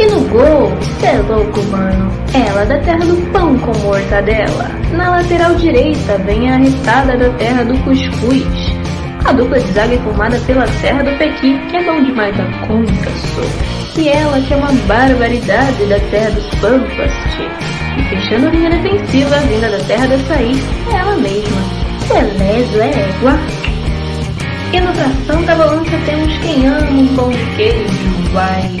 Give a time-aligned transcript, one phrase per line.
[0.00, 2.10] E no gol, cê é louco, mano.
[2.32, 4.70] Ela da terra do pão com mortadela.
[4.92, 8.46] Na lateral direita vem a arrestada da terra do cuscuz.
[9.26, 12.44] A dupla de zaga é formada pela Serra do Pequi, que é bom demais da
[12.66, 14.02] conta, sou.
[14.02, 17.46] E ela, que é uma barbaridade da terra dos pampas, tchê.
[17.98, 20.54] E fechando a linha defensiva, vinda da terra da Saí,
[20.90, 21.60] é ela mesma.
[22.08, 23.38] Belezo é égua.
[24.72, 28.80] E no tração da balança temos quem ama um pão de queijo, vai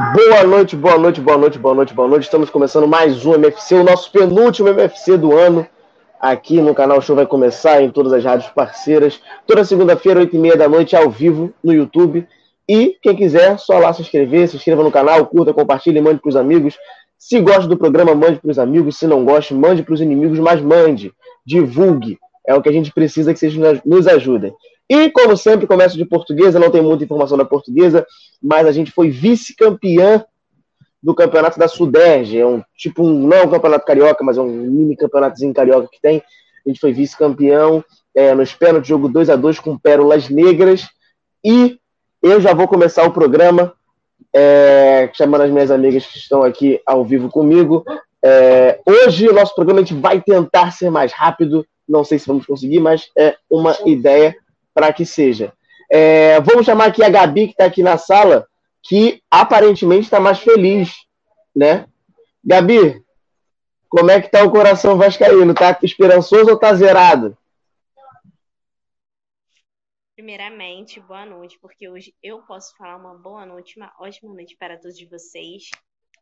[0.00, 2.22] Boa noite, boa noite, boa noite, boa noite, boa noite.
[2.22, 5.66] Estamos começando mais um MFC, o nosso penúltimo MFC do ano.
[6.18, 9.20] Aqui no canal show vai começar em todas as rádios parceiras.
[9.46, 12.26] Toda segunda-feira, 8 e meia da noite, ao vivo no YouTube.
[12.66, 16.30] E quem quiser, só lá se inscrever, se inscreva no canal, curta, compartilhe, mande para
[16.30, 16.78] os amigos.
[17.18, 18.96] Se gosta do programa, mande para os amigos.
[18.96, 21.12] Se não gosta, mande para os inimigos, mas mande,
[21.44, 22.18] divulgue.
[22.48, 23.54] É o que a gente precisa que vocês
[23.84, 24.54] nos ajudem.
[24.90, 28.04] E, como sempre, começo de portuguesa, não tem muita informação da portuguesa,
[28.42, 30.24] mas a gente foi vice-campeã
[31.00, 32.40] do campeonato da Suderge.
[32.40, 35.88] É um tipo, um, não é um campeonato carioca, mas é um mini campeonatozinho carioca
[35.92, 36.20] que tem.
[36.66, 40.88] A gente foi vice-campeão é, nos pênaltis, jogo 2 a 2 com Pérolas Negras.
[41.44, 41.78] E
[42.20, 43.72] eu já vou começar o programa
[44.34, 47.84] é, chamando as minhas amigas que estão aqui ao vivo comigo.
[48.24, 51.64] É, hoje o nosso programa a gente vai tentar ser mais rápido.
[51.88, 54.34] Não sei se vamos conseguir, mas é uma ideia
[54.74, 55.52] para que seja.
[55.90, 58.46] É, vamos chamar aqui a Gabi, que está aqui na sala,
[58.82, 60.94] que aparentemente está mais feliz,
[61.54, 61.86] né?
[62.44, 63.04] Gabi,
[63.88, 65.52] como é que está o coração vascaíno?
[65.52, 67.36] Tá esperançoso ou tá zerado?
[70.14, 74.78] Primeiramente, boa noite, porque hoje eu posso falar uma boa noite, uma ótima noite para
[74.78, 75.70] todos vocês.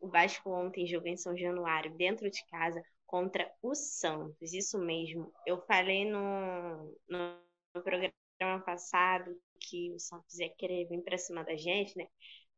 [0.01, 4.53] O Vasco ontem jogou em São Januário, dentro de casa, contra o Santos.
[4.53, 5.33] Isso mesmo.
[5.45, 7.35] Eu falei no, no
[7.83, 12.07] programa programa passado que o Santos ia querer vir para cima da gente, né?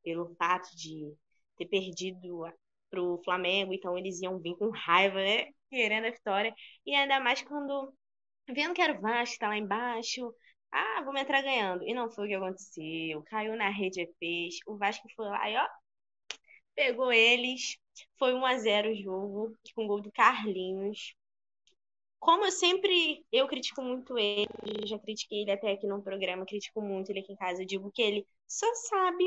[0.02, 1.14] Pelo fato de
[1.56, 2.44] ter perdido
[2.90, 5.50] para o Flamengo, então eles iam vir com raiva, né?
[5.70, 6.54] Querendo a vitória.
[6.86, 7.94] E ainda mais quando
[8.50, 10.34] vendo que era o Vasco, tá lá embaixo.
[10.72, 11.84] Ah, vamos entrar ganhando.
[11.84, 13.22] E não foi o que aconteceu.
[13.24, 14.58] Caiu na rede EPs.
[14.66, 15.66] O Vasco foi lá e ó,
[16.74, 17.76] pegou eles.
[18.18, 21.14] Foi 1 a 0 o jogo, com o gol do Carlinhos
[22.20, 24.46] como eu sempre eu critico muito ele,
[24.86, 27.90] já critiquei ele até aqui no programa, critico muito ele aqui em casa, eu digo
[27.92, 29.24] que ele só sabe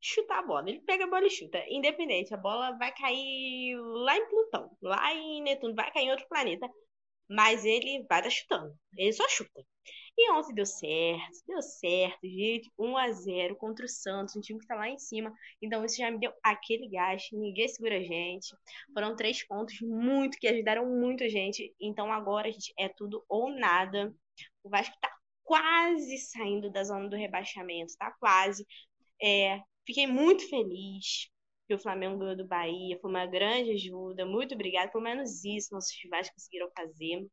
[0.00, 0.68] chutar a bola.
[0.68, 5.14] Ele pega a bola e chuta, independente, a bola vai cair lá em Plutão, lá
[5.14, 6.68] em Netuno, vai cair em outro planeta,
[7.28, 8.74] mas ele vai tá chutando.
[8.96, 9.64] Ele só chuta.
[10.16, 12.72] E ontem deu certo, deu certo, gente.
[12.78, 15.32] 1 a 0 contra o Santos, um time que tá lá em cima.
[15.60, 18.54] Então isso já me deu aquele gás, ninguém segura a gente.
[18.92, 21.74] Foram três pontos muito que ajudaram muito a gente.
[21.80, 24.14] Então agora, gente, é tudo ou nada.
[24.62, 25.12] O Vasco tá
[25.42, 28.64] quase saindo da zona do rebaixamento, tá quase.
[29.22, 31.28] É, fiquei muito feliz
[31.66, 34.26] que o Flamengo ganhou do Bahia, foi uma grande ajuda.
[34.26, 37.26] Muito obrigada, pelo menos isso nossos rivais conseguiram fazer.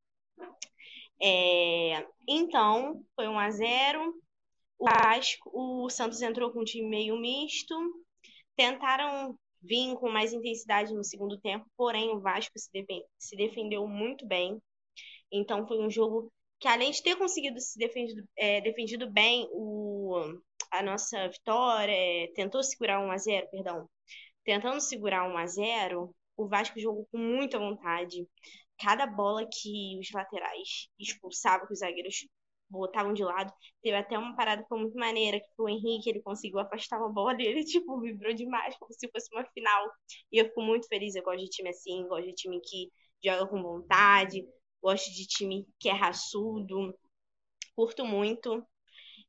[1.21, 4.13] É, então, foi 1 a 0
[4.79, 7.75] o Vasco, o Santos entrou com um time meio misto,
[8.55, 12.69] tentaram vir com mais intensidade no segundo tempo, porém o Vasco se,
[13.19, 14.59] se defendeu muito bem.
[15.31, 20.39] Então foi um jogo que, além de ter conseguido se defendido, é, defendido bem o,
[20.71, 23.89] a nossa vitória, é, tentou segurar 1 a 0 perdão,
[24.43, 28.27] tentando segurar 1 a 0 o Vasco jogou com muita vontade,
[28.79, 32.27] cada bola que os laterais expulsavam, que os zagueiros
[32.69, 33.53] botavam de lado.
[33.83, 37.09] Teve até uma parada que foi muito maneira, que o Henrique, ele conseguiu afastar uma
[37.09, 39.91] bola e ele, tipo, vibrou demais, como se fosse uma final.
[40.31, 42.91] E eu fico muito feliz, eu gosto de time assim, gosto de time que
[43.23, 44.47] joga com vontade,
[44.81, 46.97] gosto de time que é raçudo,
[47.75, 48.65] curto muito.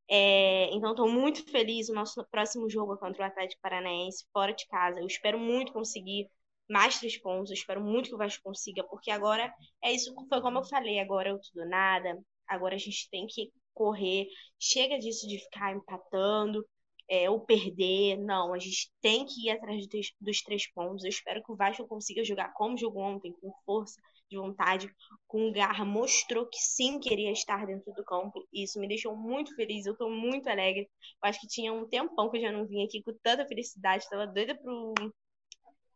[0.08, 1.88] É, então, estou muito feliz.
[1.88, 5.00] O nosso próximo jogo é contra o Atlético Paranaense, fora de casa.
[5.00, 6.28] Eu espero muito conseguir
[6.68, 7.50] mais três pontos.
[7.50, 9.52] Eu espero muito que o Vasco consiga, porque agora
[9.82, 10.14] é isso.
[10.28, 12.18] Foi como eu falei, agora é tudo nada.
[12.46, 14.26] Agora a gente tem que correr.
[14.58, 16.64] Chega disso de ficar empatando
[17.08, 18.18] é, ou perder.
[18.18, 19.86] Não, a gente tem que ir atrás
[20.20, 21.04] dos três pontos.
[21.04, 24.00] Eu espero que o Vasco consiga jogar como jogou ontem, com força
[24.32, 24.90] de vontade,
[25.26, 25.84] com garra.
[25.84, 28.46] Mostrou que sim queria estar dentro do campo.
[28.52, 29.86] E isso me deixou muito feliz.
[29.86, 30.88] Eu estou muito alegre.
[31.22, 34.04] Eu acho que tinha um tempão que eu já não vim aqui com tanta felicidade.
[34.04, 34.94] Estava doida pro,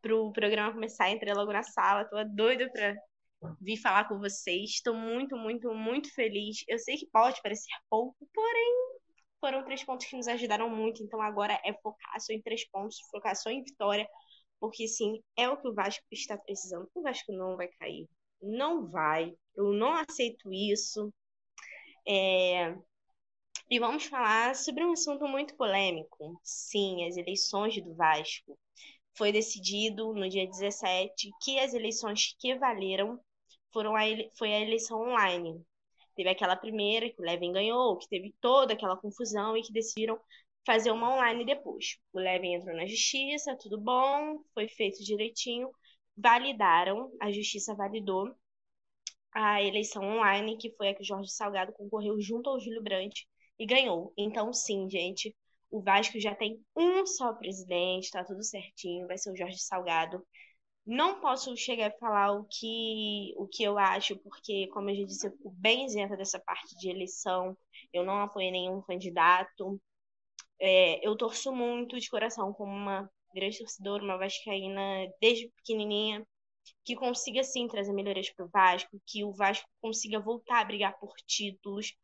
[0.03, 1.11] pro programa começar.
[1.11, 2.03] Entrei logo na sala.
[2.03, 2.95] Estava doida para
[3.61, 4.71] vir falar com vocês.
[4.71, 6.65] Estou muito, muito, muito feliz.
[6.69, 8.97] Eu sei que pode parecer pouco, porém
[9.41, 11.03] foram três pontos que nos ajudaram muito.
[11.03, 14.09] Então agora é focar só em três pontos, focar só em vitória,
[14.61, 16.89] porque sim, é o que o Vasco está precisando.
[16.95, 18.09] O Vasco não vai cair.
[18.43, 19.35] Não vai.
[19.55, 21.13] Eu não aceito isso.
[22.07, 22.75] É...
[23.69, 26.39] E vamos falar sobre um assunto muito polêmico.
[26.43, 28.59] Sim, as eleições do Vasco.
[29.17, 33.19] Foi decidido no dia 17 que as eleições que valeram
[33.73, 34.31] foram a ele...
[34.39, 35.61] foi a eleição online.
[36.15, 40.19] Teve aquela primeira que o Levin ganhou, que teve toda aquela confusão e que decidiram
[40.65, 41.99] fazer uma online depois.
[42.13, 45.71] O Levin entrou na justiça, tudo bom, foi feito direitinho,
[46.17, 48.35] validaram, a justiça validou
[49.33, 53.29] a eleição online, que foi a que Jorge Salgado concorreu junto ao Júlio Brandt
[53.59, 54.13] e ganhou.
[54.17, 55.35] Então, sim, gente,
[55.71, 60.25] o Vasco já tem um só presidente, tá tudo certinho, vai ser o Jorge Salgado.
[60.87, 65.05] Não posso chegar a falar o que, o que eu acho, porque, como eu já
[65.05, 67.57] disse, eu fico bem isenta dessa parte de eleição.
[67.93, 69.81] Eu não apoio nenhum candidato.
[70.61, 76.27] É, eu torço muito de coração como uma grande torcedora, uma vascaína desde pequenininha,
[76.85, 80.99] que consiga, sim, trazer melhorias para o Vasco, que o Vasco consiga voltar a brigar
[80.99, 81.95] por títulos,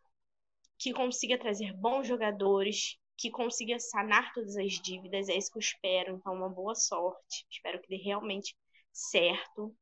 [0.79, 5.29] que consiga trazer bons jogadores, que consiga sanar todas as dívidas.
[5.29, 6.17] É isso que eu espero.
[6.17, 7.47] Então, uma boa sorte.
[7.51, 8.57] Espero que dê realmente
[8.93, 9.75] certo.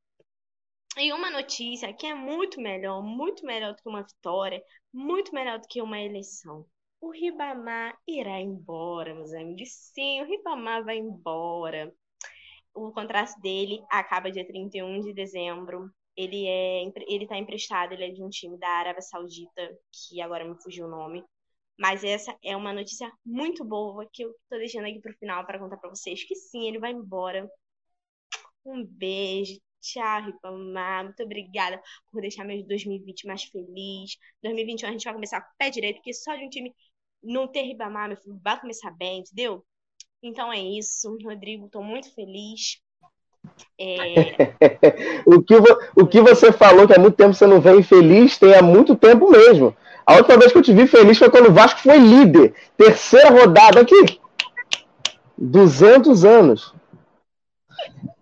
[0.98, 5.58] E uma notícia que é muito melhor, muito melhor do que uma vitória, muito melhor
[5.58, 6.66] do que uma eleição.
[7.00, 9.70] O Ribamar irá embora, meus amigos.
[9.94, 11.92] Sim, o Ribamar vai embora.
[12.74, 15.90] O contrato dele acaba dia 31 de dezembro.
[16.16, 20.44] Ele é ele tá emprestado, ele é de um time da Arábia Saudita, que agora
[20.44, 21.24] me fugiu o nome.
[21.78, 25.58] Mas essa é uma notícia muito boa que eu tô deixando aqui pro final para
[25.58, 27.48] contar para vocês que sim, ele vai embora.
[28.64, 29.58] Um beijo.
[29.80, 31.04] Tchau, Ripamar.
[31.04, 31.82] Muito obrigada
[32.12, 34.16] por deixar meu 2020 mais feliz.
[34.42, 36.74] 2021 a gente vai começar com o pé direito, porque só de um time
[37.22, 39.64] não ter Ribamar, meu filho, vai começar bem, entendeu?
[40.22, 42.80] Então é isso, Rodrigo, estou muito feliz.
[43.78, 44.52] É...
[45.26, 45.54] o, que,
[45.96, 48.94] o que você falou que há muito tempo você não vem feliz, tem há muito
[48.94, 49.74] tempo mesmo.
[50.04, 52.54] A última vez que eu te vi feliz foi quando o Vasco foi líder.
[52.76, 54.20] Terceira rodada aqui.
[55.38, 56.74] 200 anos.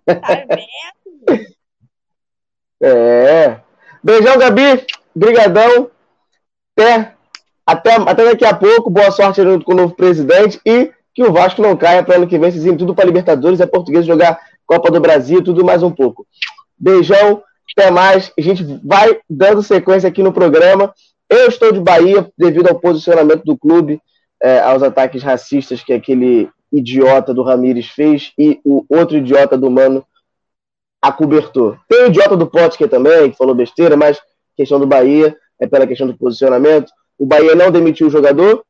[0.05, 0.15] Tá
[1.29, 1.47] vendo?
[2.83, 3.61] é.
[4.03, 4.87] Beijão, Gabi.
[5.15, 5.91] Brigadão.
[6.77, 7.17] Até,
[7.69, 8.89] até, até daqui a pouco.
[8.89, 10.59] Boa sorte com o novo presidente.
[10.65, 12.51] E que o Vasco não caia para ano que vem.
[12.51, 13.61] Vocês tudo para Libertadores.
[13.61, 15.45] É português jogar Copa do Brasil.
[15.45, 16.27] Tudo mais um pouco.
[16.79, 17.43] Beijão.
[17.77, 18.33] Até mais.
[18.39, 20.95] A gente vai dando sequência aqui no programa.
[21.29, 24.01] Eu estou de Bahia devido ao posicionamento do clube,
[24.43, 29.71] é, aos ataques racistas que aquele idiota do Ramires fez e o outro idiota do
[29.71, 30.03] Mano
[31.03, 31.77] acobertou.
[31.87, 34.19] Tem o idiota do Potker também, que falou besteira, mas
[34.57, 36.91] questão do Bahia é pela questão do posicionamento.
[37.19, 38.65] O Bahia não demitiu o jogador,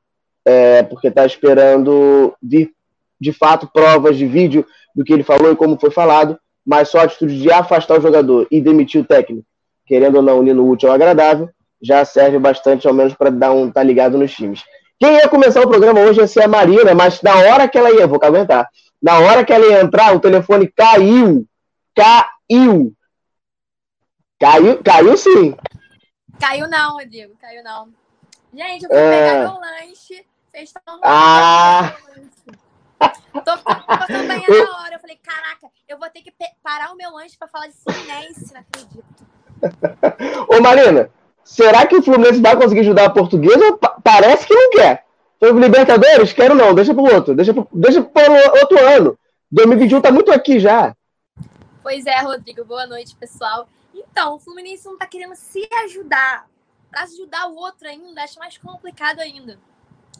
[0.45, 2.73] é, porque está esperando vir,
[3.21, 7.00] de fato, provas de vídeo do que ele falou e como foi falado, mas só
[7.00, 9.47] a atitude de afastar o jogador e demitir o técnico,
[9.87, 11.50] querendo ou não unir no útil ao agradável,
[11.81, 14.62] já serve bastante, ao menos, para dar um tá ligado nos times.
[14.99, 17.90] Quem ia começar o programa hoje ia ser a Marina, mas na hora que ela
[17.93, 18.69] ia, vou aguentar,
[19.00, 21.47] na hora que ela ia entrar, o telefone caiu.
[21.95, 22.93] Caiu.
[24.40, 25.55] Caiu, caiu sim.
[26.40, 27.88] Caiu não, Rodrigo, caiu não.
[28.52, 29.11] Gente, eu fui é...
[29.11, 30.26] pegar meu lanche.
[30.50, 31.95] Vocês estão ah.
[33.45, 34.95] Tô ficando bem na hora.
[34.95, 38.52] Eu falei, caraca, eu vou ter que parar o meu lanche para falar de Fluminense,
[38.52, 39.26] não acredito.
[40.49, 41.11] Ô, Marina,
[41.49, 43.78] Será que o Fluminense vai conseguir ajudar a portuguesa?
[44.05, 45.07] Parece que não quer.
[45.40, 46.31] Foi o Libertadores?
[46.31, 47.35] Quero não, deixa pro outro.
[47.35, 49.19] Deixa pro, deixa pro outro ano.
[49.50, 50.95] 2021 tá muito aqui já.
[51.83, 52.67] Pois é, Rodrigo.
[52.67, 53.67] Boa noite, pessoal.
[53.95, 56.47] Então, o Fluminense não tá querendo se ajudar.
[56.90, 59.59] Para ajudar o outro ainda, acho mais complicado ainda.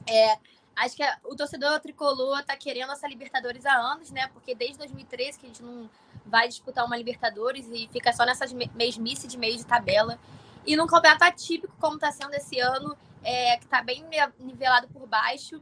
[0.07, 0.39] É,
[0.77, 4.29] acho que o torcedor tricolor tá querendo essa Libertadores há anos, né?
[4.29, 5.89] Porque desde 2013 que a gente não
[6.27, 10.19] vai disputar uma Libertadores e fica só nessas mesmice de meio de tabela.
[10.67, 14.05] E num campeonato atípico, como está sendo esse ano, é, que está bem
[14.39, 15.61] nivelado por baixo.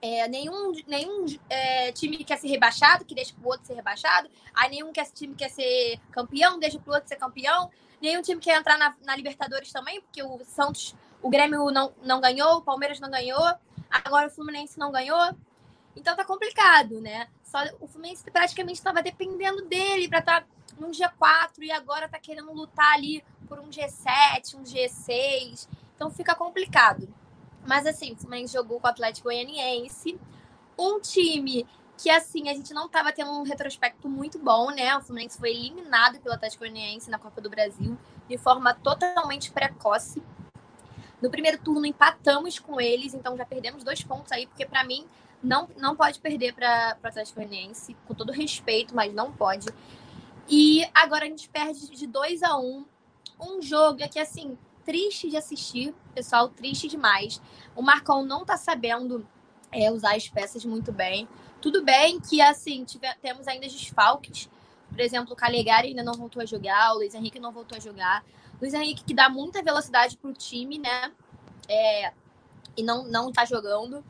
[0.00, 4.28] É, nenhum nenhum é, time quer ser rebaixado, que deixa o outro ser rebaixado.
[4.54, 7.70] Aí nenhum quer, time quer ser campeão, deixa o outro ser campeão.
[8.00, 12.20] Nenhum time quer entrar na, na, Libertadores também, porque o Santos, o Grêmio não, não
[12.20, 13.42] ganhou, o Palmeiras não ganhou,
[13.90, 15.34] agora o Fluminense não ganhou.
[15.96, 17.28] Então tá complicado, né?
[17.42, 20.46] Só o Fluminense praticamente estava dependendo dele para estar tá
[20.78, 25.68] num G4 e agora tá querendo lutar ali por um G7, um G6.
[25.96, 27.12] Então fica complicado.
[27.66, 30.18] Mas assim, o Fluminense jogou com o Atlético Goianiense,
[30.78, 31.66] um time
[31.98, 34.96] que assim a gente não estava tendo um retrospecto muito bom, né?
[34.96, 40.22] O Fluminense foi eliminado pelo Atlético Goianiense na Copa do Brasil de forma totalmente precoce.
[41.20, 45.04] No primeiro turno empatamos com eles, então já perdemos dois pontos aí, porque para mim
[45.42, 49.66] não, não pode perder para o Atlético Goianiense, com todo respeito, mas não pode.
[50.48, 52.84] E agora a gente perde de 2 a 1 um,
[53.40, 57.42] um jogo que assim triste de assistir, pessoal, triste demais.
[57.74, 59.26] O Marcão não tá sabendo
[59.70, 61.28] é, usar as peças muito bem.
[61.68, 64.48] Tudo bem que, assim, tive, temos ainda desfalques.
[64.88, 67.78] Por exemplo, o Calegari ainda não voltou a jogar, o Luiz Henrique não voltou a
[67.78, 68.24] jogar.
[68.58, 71.12] Luiz Henrique que dá muita velocidade pro time, né?
[71.68, 72.10] É,
[72.74, 74.02] e não, não tá jogando.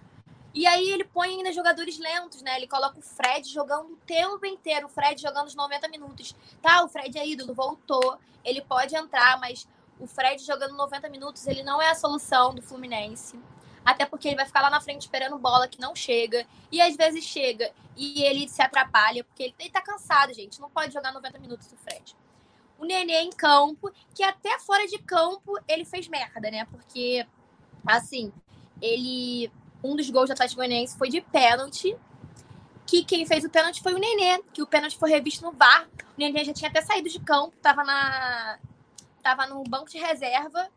[0.55, 2.57] E aí ele põe ainda jogadores lentos, né?
[2.59, 6.37] Ele coloca o Fred jogando o tempo inteiro, o Fred jogando os 90 minutos.
[6.63, 8.19] Tá, o Fred é ídolo, voltou.
[8.45, 9.67] Ele pode entrar, mas
[9.99, 13.37] o Fred jogando 90 minutos, ele não é a solução do Fluminense.
[13.89, 16.47] Até porque ele vai ficar lá na frente esperando bola que não chega.
[16.71, 20.61] E às vezes chega e ele se atrapalha, porque ele, ele tá cansado, gente.
[20.61, 22.15] Não pode jogar 90 minutos do Fred.
[22.79, 26.67] O Nenê em campo, que até fora de campo ele fez merda, né?
[26.67, 27.27] Porque,
[27.87, 28.31] assim,
[28.83, 29.51] ele.
[29.83, 31.97] Um dos gols do Atlético Goianiense foi de pênalti.
[32.87, 35.89] Que quem fez o pênalti foi o Nenê, que o pênalti foi revisto no VAR.
[36.15, 38.59] O Nenê já tinha até saído de campo, tava na,
[39.17, 40.69] estava no banco de reserva,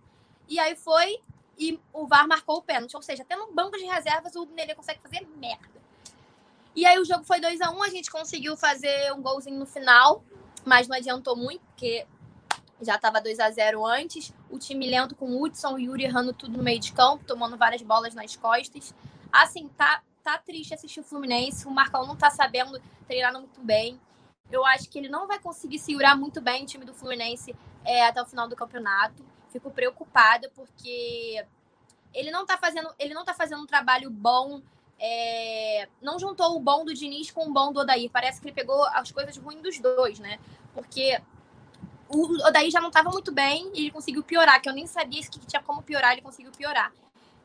[0.48, 1.20] e aí foi
[1.62, 2.96] e o VAR marcou o pênalti.
[2.96, 5.80] Ou seja, até no banco de reservas o Nenê consegue fazer merda.
[6.76, 9.60] E aí o jogo foi 2 a 1 um, a gente conseguiu fazer um golzinho
[9.60, 10.24] no final,
[10.66, 12.08] mas não adiantou muito, porque
[12.82, 14.34] já estava 2 a 0 antes.
[14.50, 17.56] O time lento com o Hudson e Yuri errando tudo no meio de campo, tomando
[17.56, 18.96] várias bolas nas costas.
[19.32, 21.68] Assim, tá, tá triste assistir o Fluminense.
[21.68, 24.02] O Marcão não tá sabendo treinar muito bem.
[24.50, 28.08] Eu acho que ele não vai conseguir segurar muito bem o time do Fluminense é,
[28.08, 29.31] até o final do campeonato.
[29.52, 31.46] Fico preocupada porque
[32.14, 34.62] ele não tá fazendo, ele não tá fazendo um trabalho bom.
[35.00, 38.10] É, não juntou o bom do Diniz com o bom do Odair.
[38.12, 40.40] Parece que ele pegou as coisas ruins dos dois, né?
[40.74, 41.20] Porque
[42.08, 45.22] o Odair já não estava muito bem e ele conseguiu piorar, que eu nem sabia
[45.22, 46.92] que tinha como piorar, ele conseguiu piorar.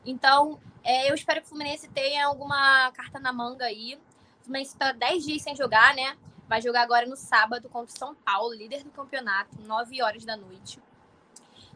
[0.05, 3.95] Então, é, eu espero que o Fluminense tenha alguma carta na manga aí.
[4.41, 6.17] O Fluminense está 10 dias sem jogar, né?
[6.47, 10.37] Vai jogar agora no sábado contra o São Paulo, líder do campeonato, 9 horas da
[10.37, 10.79] noite.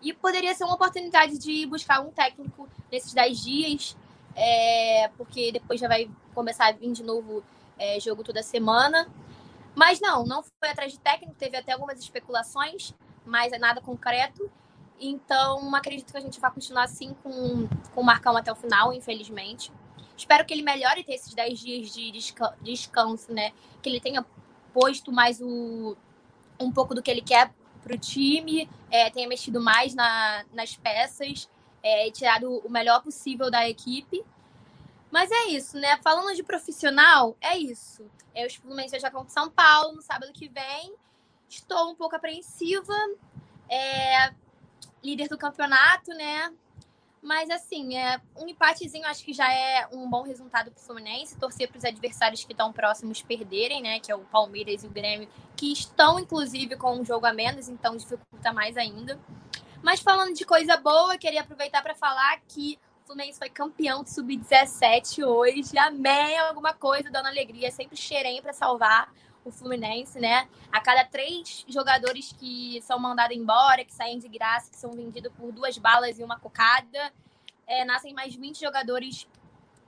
[0.01, 3.98] E poderia ser uma oportunidade de buscar um técnico nesses 10 dias,
[4.36, 7.43] é, porque depois já vai começar a vir de novo
[7.77, 9.08] é, jogo toda semana.
[9.75, 12.93] Mas não, não foi atrás de técnico, teve até algumas especulações,
[13.25, 14.50] mas é nada concreto.
[15.00, 18.93] Então, acredito que a gente vai continuar assim com, com o Marcão até o final,
[18.93, 19.72] infelizmente.
[20.15, 22.12] Espero que ele melhore ter esses 10 dias de
[22.62, 23.51] descanso, né?
[23.81, 24.25] Que ele tenha
[24.74, 25.96] posto mais o,
[26.60, 30.75] um pouco do que ele quer para o time, é, tenha mexido mais na, nas
[30.75, 31.50] peças,
[31.83, 34.23] é, tirado o melhor possível da equipe.
[35.11, 35.97] Mas é isso, né?
[36.01, 38.05] Falando de profissional, é isso.
[38.33, 40.93] Eu, Fluminense já contra São Paulo no sábado que vem.
[41.50, 42.95] Estou um pouco apreensiva.
[43.69, 44.33] É,
[45.03, 46.53] líder do campeonato, né?
[47.21, 51.37] Mas, assim, é, um empatezinho acho que já é um bom resultado para o Fluminense.
[51.37, 53.99] Torcer para os adversários que estão próximos perderem, né?
[53.99, 57.69] Que é o Palmeiras e o Grêmio, que estão, inclusive, com um jogo a menos,
[57.69, 59.19] então dificulta mais ainda.
[59.83, 64.11] Mas falando de coisa boa, queria aproveitar para falar que o Fluminense foi campeão de
[64.11, 65.77] sub-17 hoje.
[65.77, 67.69] Amém alguma coisa, dando alegria.
[67.71, 69.13] Sempre cheirei para salvar
[69.43, 70.48] o Fluminense, né?
[70.71, 75.31] A cada três jogadores que são mandados embora, que saem de graça, que são vendidos
[75.33, 77.12] por duas balas e uma cocada,
[77.65, 79.27] é, nascem mais 20 jogadores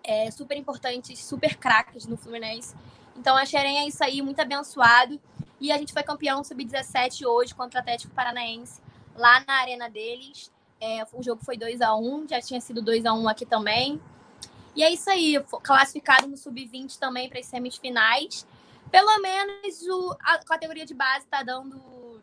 [0.04, 2.76] é, super importantes, super craques no Fluminense.
[3.16, 5.20] Então a Xerém é isso aí, muito abençoado.
[5.60, 8.82] E a gente foi campeão sub-17 hoje contra o Atlético Paranaense,
[9.16, 10.52] lá na arena deles.
[10.82, 14.02] É, o jogo foi 2 a 1 já tinha sido 2 a 1 aqui também.
[14.76, 18.46] E é isso aí, classificado no sub-20 também para as semifinais
[18.94, 22.22] pelo menos o, a categoria de base está dando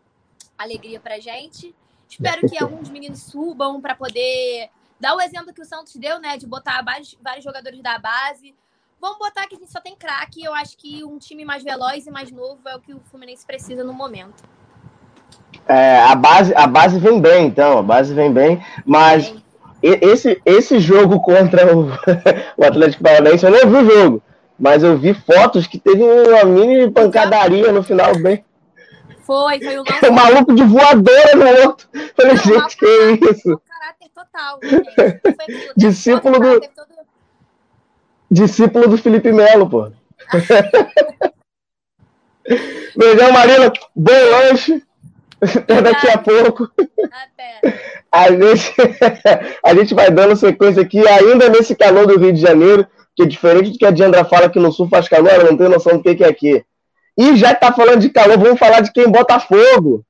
[0.56, 1.74] alegria pra gente.
[2.08, 6.36] Espero que alguns meninos subam para poder dar o exemplo que o Santos deu, né?
[6.36, 8.54] De botar vários, vários jogadores da base.
[9.00, 10.44] Vamos botar que a gente só tem craque.
[10.44, 13.44] Eu acho que um time mais veloz e mais novo é o que o Fluminense
[13.44, 14.44] precisa no momento.
[15.66, 17.78] É, a, base, a base vem bem, então.
[17.78, 18.64] A base vem bem.
[18.86, 19.42] Mas bem.
[19.82, 21.88] Esse, esse jogo contra o,
[22.56, 24.22] o Atlético Paranaense, eu não vi o jogo.
[24.60, 28.44] Mas eu vi fotos que teve uma mini pancadaria no final bem.
[29.24, 30.12] Foi, foi o nosso...
[30.12, 31.88] maluco de voadora no outro.
[32.14, 33.58] Falei, não, gente, que é isso?
[33.66, 35.72] Caráter total, gente.
[35.76, 36.60] Discípulo do.
[36.60, 36.90] Todo...
[38.30, 39.90] Discípulo do Felipe Melo, pô.
[42.96, 43.72] Beijão, Marina.
[43.96, 44.82] Bom lanche.
[45.40, 46.70] Até daqui a pouco.
[46.78, 47.60] Até.
[48.12, 48.74] A gente,
[49.64, 52.86] a gente vai dando sequência aqui, ainda nesse calor do Rio de Janeiro,
[53.20, 55.56] que é diferente do que a Diandra fala que no sul faz calor, ela não
[55.56, 56.64] tem noção do que é aqui.
[57.18, 60.04] E já que tá falando de calor, vamos falar de quem bota fogo.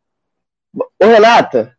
[0.73, 1.75] Ô, Renata,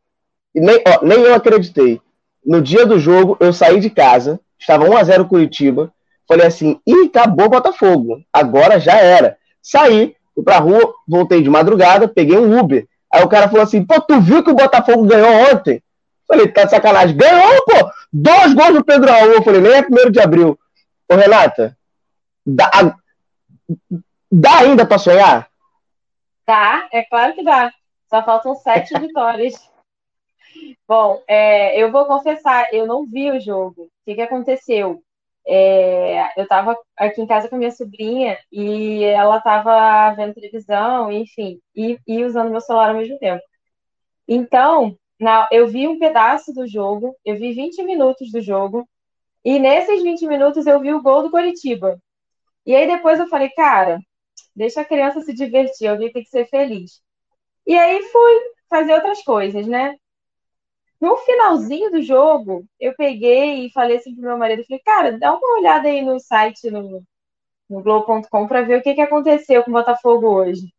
[0.54, 2.02] nem, ó, nem eu acreditei.
[2.46, 5.94] No dia do jogo, eu saí de casa, estava 1x0 Curitiba,
[6.28, 9.38] falei assim, ih, acabou Botafogo, agora já era.
[9.62, 12.86] Saí, fui pra rua, voltei de madrugada, peguei um Uber.
[13.14, 15.84] Aí o cara falou assim: pô, tu viu que o Botafogo ganhou ontem?
[16.28, 17.16] Falei, tá de sacanagem.
[17.16, 17.92] Ganhou, pô!
[18.12, 19.44] Dois gols do Pedro Raul.
[19.44, 20.58] Falei, nem é primeiro de abril.
[21.12, 21.78] Ô, Renata,
[22.46, 22.72] dá,
[24.32, 25.52] dá ainda pra sonhar?
[26.48, 27.70] Dá, é claro que dá.
[28.10, 29.56] Só faltam sete vitórias.
[30.88, 33.84] Bom, é, eu vou confessar, eu não vi o jogo.
[33.84, 35.04] O que, que aconteceu?
[35.46, 41.12] É, eu estava aqui em casa com a minha sobrinha e ela estava vendo televisão,
[41.12, 43.44] enfim, e, e, usando meu celular ao mesmo tempo.
[44.26, 48.88] Então, na, eu vi um pedaço do jogo, eu vi 20 minutos do jogo,
[49.44, 52.00] e nesses 20 minutos eu vi o gol do Coritiba.
[52.66, 54.00] E aí depois eu falei, cara,
[54.56, 57.02] deixa a criança se divertir, alguém tem que ser feliz.
[57.66, 59.96] E aí fui fazer outras coisas, né?
[61.00, 65.34] No finalzinho do jogo, eu peguei e falei assim pro meu marido, falei, cara, dá
[65.34, 67.04] uma olhada aí no site, no,
[67.70, 70.72] no Globo.com, para ver o que, que aconteceu com o Botafogo hoje.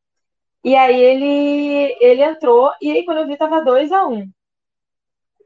[0.65, 4.33] E aí ele, ele entrou, e aí quando eu vi, tava 2 a 1 um.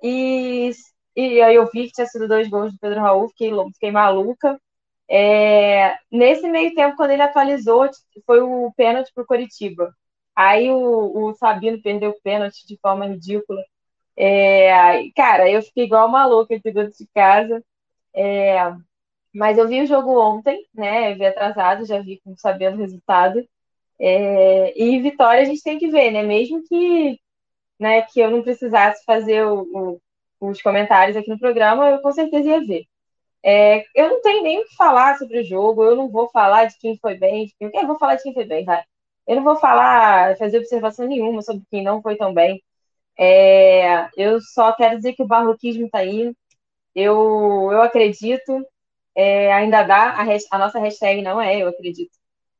[0.03, 0.71] E,
[1.17, 4.61] e aí eu vi que tinha sido dois gols do Pedro Raul, fiquei, fiquei maluca.
[5.09, 7.89] É, nesse meio tempo, quando ele atualizou,
[8.27, 9.95] foi o pênalti pro Coritiba.
[10.35, 13.63] Aí o, o Sabino perdeu o pênalti de forma ridícula.
[14.17, 17.63] É, cara, eu fiquei igual uma louca aqui dentro de casa.
[18.15, 18.57] É,
[19.35, 21.13] mas eu vi o jogo ontem, né?
[21.13, 23.47] Eu vi atrasado, já vi sabendo o resultado.
[24.01, 26.23] É, e vitória a gente tem que ver, né?
[26.23, 27.21] Mesmo que,
[27.81, 30.01] né, que eu não precisasse fazer o, o,
[30.41, 32.85] os comentários aqui no programa, eu com certeza ia ver.
[33.45, 36.67] É, eu não tenho nem o que falar sobre o jogo, eu não vou falar
[36.67, 38.83] de quem foi bem, eu vou falar de quem foi bem, vai.
[39.27, 42.63] Eu não vou falar, fazer observação nenhuma sobre quem não foi tão bem.
[43.19, 46.35] É, eu só quero dizer que o barroquismo está aí.
[46.95, 48.67] Eu, eu acredito,
[49.15, 50.11] é, ainda dá.
[50.13, 50.23] A,
[50.53, 52.13] a, nossa hashtag não é eu acredito.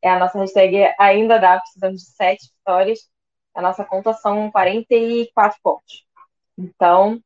[0.03, 1.61] É a nossa hashtag ainda dá.
[1.61, 3.01] Precisamos de sete vitórias.
[3.55, 6.07] A nossa conta são 44 pontos.
[6.59, 7.21] Então,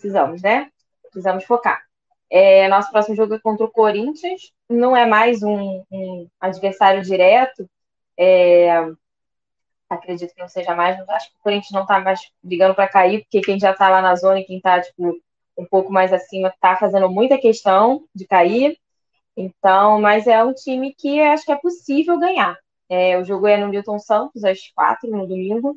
[0.00, 0.70] precisamos, né?
[1.02, 1.82] Precisamos focar.
[2.30, 4.52] É, nosso próximo jogo é contra o Corinthians.
[4.68, 7.68] Não é mais um, um adversário direto.
[8.16, 8.70] É,
[9.88, 13.22] acredito que não seja mais, acho que o Corinthians não está mais brigando para cair,
[13.22, 15.20] porque quem já está lá na zona e quem está tipo,
[15.58, 18.78] um pouco mais acima está fazendo muita questão de cair.
[19.36, 22.56] Então, mas é um time que acho que é possível ganhar.
[22.88, 25.76] É, o jogo é no Newton Santos, às quatro, no domingo.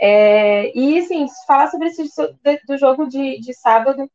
[0.00, 2.04] É, e, assim, falar sobre esse
[2.66, 4.10] do jogo de, de sábado,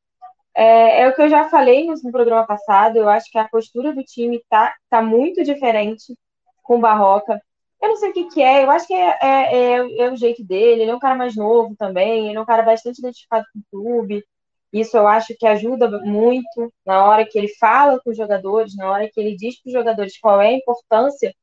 [0.55, 2.97] é, é, o que eu já falei no, no, programa passado.
[2.97, 6.15] Eu acho que a postura do time tá, tá muito diferente
[6.63, 7.41] com o Barroca.
[7.81, 10.15] Eu não sei o que, que é, eu acho que é, é, é, é, o
[10.15, 13.45] jeito dele, ele é um cara mais novo também, ele é um cara bastante identificado
[13.53, 14.23] com o clube.
[14.71, 18.89] Isso eu acho que ajuda muito na hora que ele fala com os jogadores, na
[18.89, 21.33] hora que ele diz para os jogadores qual é a importância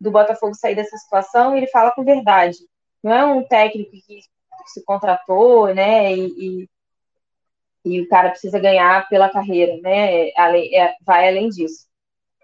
[0.00, 2.58] do Botafogo sair dessa situação, ele fala com verdade.
[3.04, 4.20] Não é um técnico que
[4.66, 6.68] se contratou, né, e, e,
[7.84, 11.86] e o cara precisa ganhar pela carreira, né, é, vai além disso.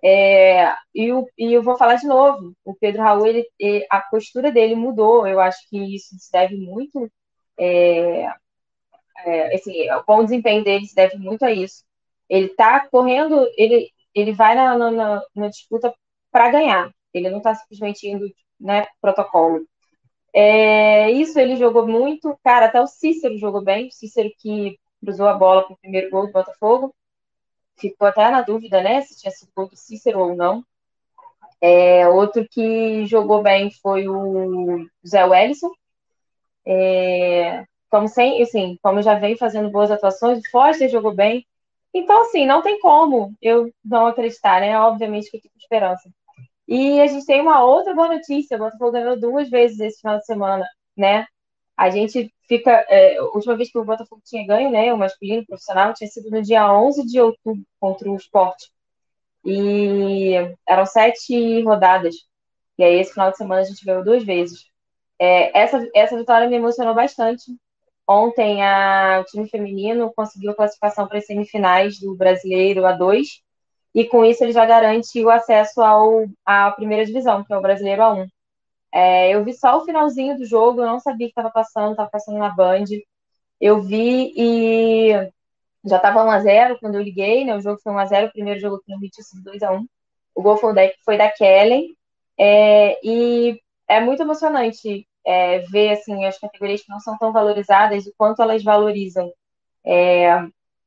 [0.05, 3.47] É, e, o, e eu vou falar de novo, o Pedro Raul, ele,
[3.91, 7.11] a postura dele mudou, eu acho que isso se deve muito,
[7.59, 8.27] é,
[9.25, 11.85] é, assim, o bom desempenho dele se deve muito a isso.
[12.29, 15.95] Ele tá correndo, ele, ele vai na, na, na disputa
[16.33, 18.27] para ganhar, ele não está simplesmente indo,
[18.61, 19.67] né, protocolo.
[20.33, 25.27] É, isso ele jogou muito, cara, até o Cícero jogou bem, o Cícero que cruzou
[25.27, 26.95] a bola para o primeiro gol do Botafogo,
[27.77, 30.65] ficou até na dúvida, né, se tinha sido gol do Cícero ou não.
[31.61, 35.71] É, outro que jogou bem foi o Zé Wellison.
[36.67, 41.47] É, como, sem, assim, como já vem fazendo boas atuações, o Foster jogou bem.
[41.93, 44.79] Então, assim, não tem como eu não acreditar, né?
[44.79, 46.09] Obviamente que eu tenho esperança.
[46.71, 50.19] E a gente tem uma outra boa notícia: o Botafogo ganhou duas vezes esse final
[50.19, 50.65] de semana,
[50.97, 51.27] né?
[51.77, 52.71] A gente fica.
[52.89, 54.93] É, a última vez que o Botafogo tinha ganho, né?
[54.95, 58.57] O masculino profissional tinha sido no dia 11 de outubro contra o Sport.
[59.45, 60.35] E
[60.69, 62.15] eram sete rodadas.
[62.79, 64.67] E aí, esse final de semana, a gente ganhou duas vezes.
[65.19, 67.45] É, essa, essa vitória me emocionou bastante.
[68.09, 73.43] Ontem, a, o time feminino conseguiu a classificação para as semifinais do Brasileiro A2
[73.95, 77.63] e com isso ele já garante o acesso ao, à primeira divisão, que é o
[77.63, 78.29] Brasileiro A1.
[78.93, 82.11] É, eu vi só o finalzinho do jogo, eu não sabia que estava passando, estava
[82.11, 82.85] passando na Band.
[83.61, 85.13] Eu vi e
[85.85, 87.57] já estava 1x0 quando eu liguei, né?
[87.57, 89.85] O jogo foi 1x0, o primeiro jogo aqui no sido 2x1.
[90.35, 91.95] O gol foi da, foi da Kellen.
[92.39, 98.07] É, e é muito emocionante é, ver assim, as categorias que não são tão valorizadas,
[98.07, 99.33] o quanto elas valorizam,
[99.85, 100.37] é,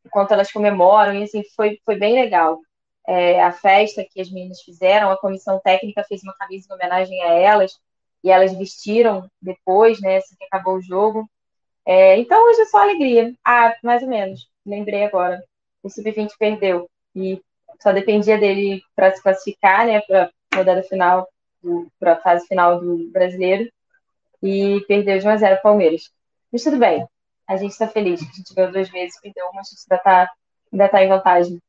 [0.06, 2.60] o quanto elas comemoram, e assim, foi, foi bem legal
[3.08, 7.22] é, a festa que as meninas fizeram, a comissão técnica fez uma camisa em homenagem
[7.24, 7.80] a elas,
[8.24, 11.30] e elas vestiram depois, né, assim que acabou o jogo.
[11.86, 13.34] É, então hoje é só alegria.
[13.46, 15.44] Ah, mais ou menos, lembrei agora.
[15.82, 17.42] O Sub-20 perdeu, e
[17.82, 21.28] só dependia dele para se classificar, né, para a rodada final,
[22.00, 23.70] para a fase final do brasileiro,
[24.42, 26.10] e perdeu de 1 a 0 Palmeiras.
[26.52, 27.06] Mas tudo bem,
[27.48, 30.32] a gente está feliz a gente ganhou duas vezes, perdeu uma, a gente ainda está
[30.72, 31.62] ainda tá em vantagem.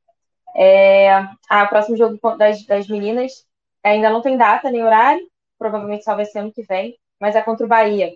[0.56, 1.10] É,
[1.48, 3.44] a próximo jogo das, das meninas
[3.82, 7.42] ainda não tem data nem horário, provavelmente só vai ser ano que vem, mas é
[7.42, 8.14] contra o Bahia,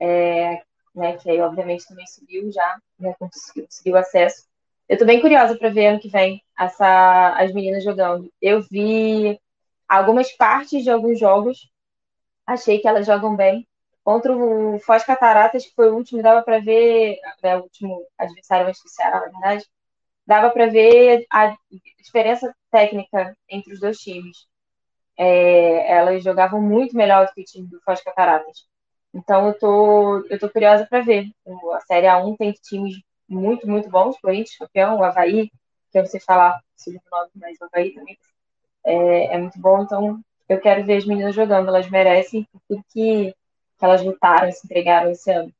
[0.00, 0.62] é,
[0.94, 4.46] né, que aí obviamente também subiu já, né, conseguiu, acesso.
[4.88, 8.30] Eu tô bem curiosa para ver ano que vem essa, as meninas jogando.
[8.40, 9.40] Eu vi
[9.88, 11.70] algumas partes de alguns jogos,
[12.46, 13.66] achei que elas jogam bem.
[14.04, 18.66] Contra o Foz Cataratas, que foi o último, dava para ver, né, o último adversário
[18.66, 19.64] antes do na verdade,
[20.26, 21.54] dava para ver a
[22.00, 24.46] diferença técnica entre os dois times.
[25.16, 28.66] É, elas jogavam muito melhor do que o time do Foz Cataratas.
[29.14, 31.26] Então eu tô, eu tô curiosa para ver.
[31.74, 32.94] A Série A1 tem times
[33.28, 35.50] muito, muito bons, Corinthians, campeão, o Havaí,
[35.90, 38.18] que eu sei falar sobre o nome, mas o Havaí também
[38.84, 43.32] é, é, muito bom, então eu quero ver as meninas jogando, elas merecem tudo que,
[43.78, 45.52] que elas lutaram, se entregaram esse ano.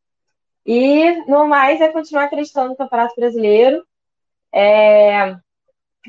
[0.67, 3.85] E no mais é continuar acreditando no Campeonato Brasileiro,
[4.53, 5.37] é,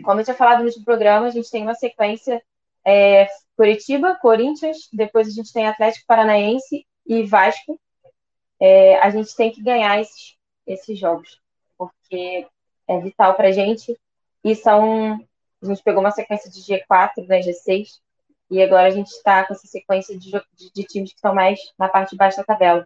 [0.03, 2.41] como eu tinha falado no último programa, a gente tem uma sequência
[2.85, 7.79] é, Curitiba, Corinthians, depois a gente tem Atlético Paranaense e Vasco.
[8.59, 11.39] É, a gente tem que ganhar esses, esses jogos,
[11.77, 12.47] porque
[12.87, 13.97] é vital para a gente.
[14.43, 15.19] E são.
[15.61, 17.99] A gente pegou uma sequência de G4, né, G6,
[18.51, 21.57] e agora a gente está com essa sequência de, de, de, times que estão mais
[21.79, 22.85] na parte de baixo da tabela.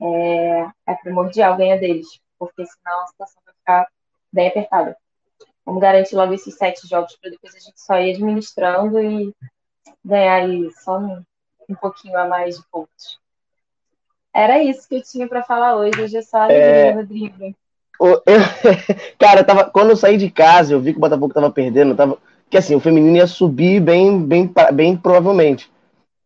[0.00, 2.06] É, é primordial ganhar deles,
[2.38, 3.88] porque senão a situação vai ficar
[4.32, 4.96] bem apertada.
[5.64, 9.32] Vamos garantir logo esses sete jogos para depois a gente só ir administrando e
[10.04, 11.22] ganhar aí só um,
[11.68, 13.20] um pouquinho a mais de pontos.
[14.34, 16.00] Era isso que eu tinha para falar hoje.
[16.00, 16.92] Hoje é só alegria, é...
[16.92, 17.54] Rodrigo.
[18.00, 18.22] Eu,
[19.18, 22.18] cara, tava, quando eu saí de casa, eu vi que o Botafogo tava perdendo, tava,
[22.50, 25.70] que assim, o feminino ia subir bem, bem, bem provavelmente.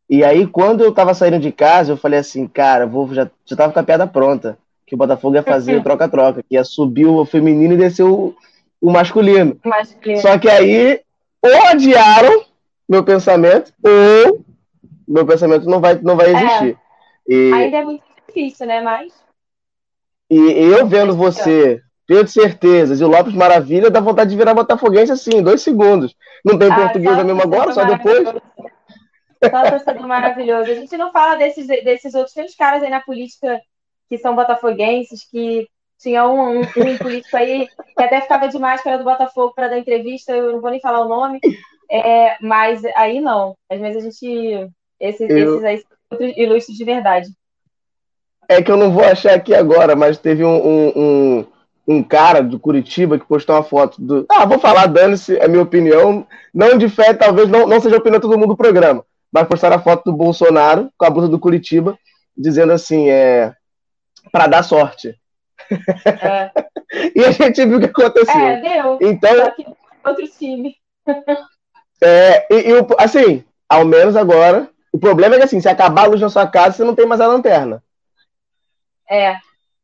[0.09, 3.57] E aí, quando eu tava saindo de casa, eu falei assim, cara, vou, já, já
[3.57, 4.57] tava com a piada pronta
[4.87, 8.35] que o Botafogo ia fazer troca-troca, que ia subir o feminino e descer o,
[8.81, 9.59] o masculino.
[9.65, 10.21] masculino.
[10.21, 11.01] Só que aí,
[11.43, 12.45] ou adiaram
[12.89, 14.45] meu pensamento, ou
[15.07, 16.33] meu pensamento não vai, não vai é.
[16.33, 16.79] existir.
[17.29, 17.33] É.
[17.33, 18.81] E, Ainda é muito difícil, né?
[18.81, 19.13] Mas.
[20.31, 25.11] E eu vendo você, Pedro Certezas e o Lopes Maravilha, dá vontade de virar botafoguense
[25.11, 26.15] assim, dois segundos.
[26.45, 28.29] Não tem ah, português mesmo agora, só depois.
[29.45, 30.71] Só torcedor maravilhoso.
[30.71, 32.35] A gente não fala desses, desses outros.
[32.35, 33.61] Tem uns caras aí na política
[34.09, 37.67] que são botafoguenses, que tinha um, um, um político aí
[37.97, 41.01] que até ficava de máscara do Botafogo para dar entrevista, eu não vou nem falar
[41.01, 41.41] o nome,
[41.91, 43.57] é, mas aí não.
[43.71, 44.71] Às vezes a gente.
[45.01, 45.55] Esses, eu...
[45.55, 47.29] esses aí são ilustres de verdade.
[48.49, 50.57] É que eu não vou achar aqui agora, mas teve um,
[50.97, 51.47] um,
[51.89, 54.25] um, cara do Curitiba que postou uma foto do.
[54.31, 56.27] Ah, vou falar, dane-se, é minha opinião.
[56.55, 59.05] Não de fé, talvez não, não seja a opinião de todo mundo do programa.
[59.33, 61.99] Mas postaram a foto do Bolsonaro com a blusa do Curitiba,
[62.37, 63.53] dizendo assim: é,
[64.31, 65.19] para dar sorte.
[66.23, 66.51] É.
[67.15, 68.41] e a gente viu o que aconteceu.
[68.41, 68.99] É, deu.
[69.01, 69.55] Então,
[70.05, 70.77] outro time.
[72.03, 76.07] é, e, e, assim, ao menos agora, o problema é que assim, se acabar a
[76.07, 77.83] luz na sua casa, você não tem mais a lanterna.
[79.09, 79.37] É.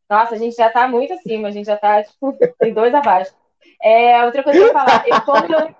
[0.08, 3.32] Nossa, a gente já tá muito acima, a gente já tá, tipo, tem dois abaixo.
[3.82, 5.74] É, outra coisa que eu ia falar, eu, como, eu,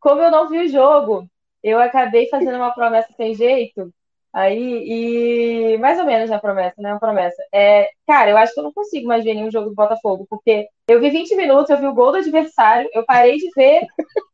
[0.00, 1.28] como eu não vi o jogo,
[1.62, 3.92] eu acabei fazendo uma promessa sem jeito.
[4.32, 6.92] Aí, e mais ou menos na promessa, né?
[6.92, 7.42] Uma promessa.
[7.52, 10.68] É, cara, eu acho que eu não consigo mais ver nenhum jogo do Botafogo, porque
[10.88, 13.82] eu vi 20 minutos, eu vi o gol do adversário, eu parei de ver,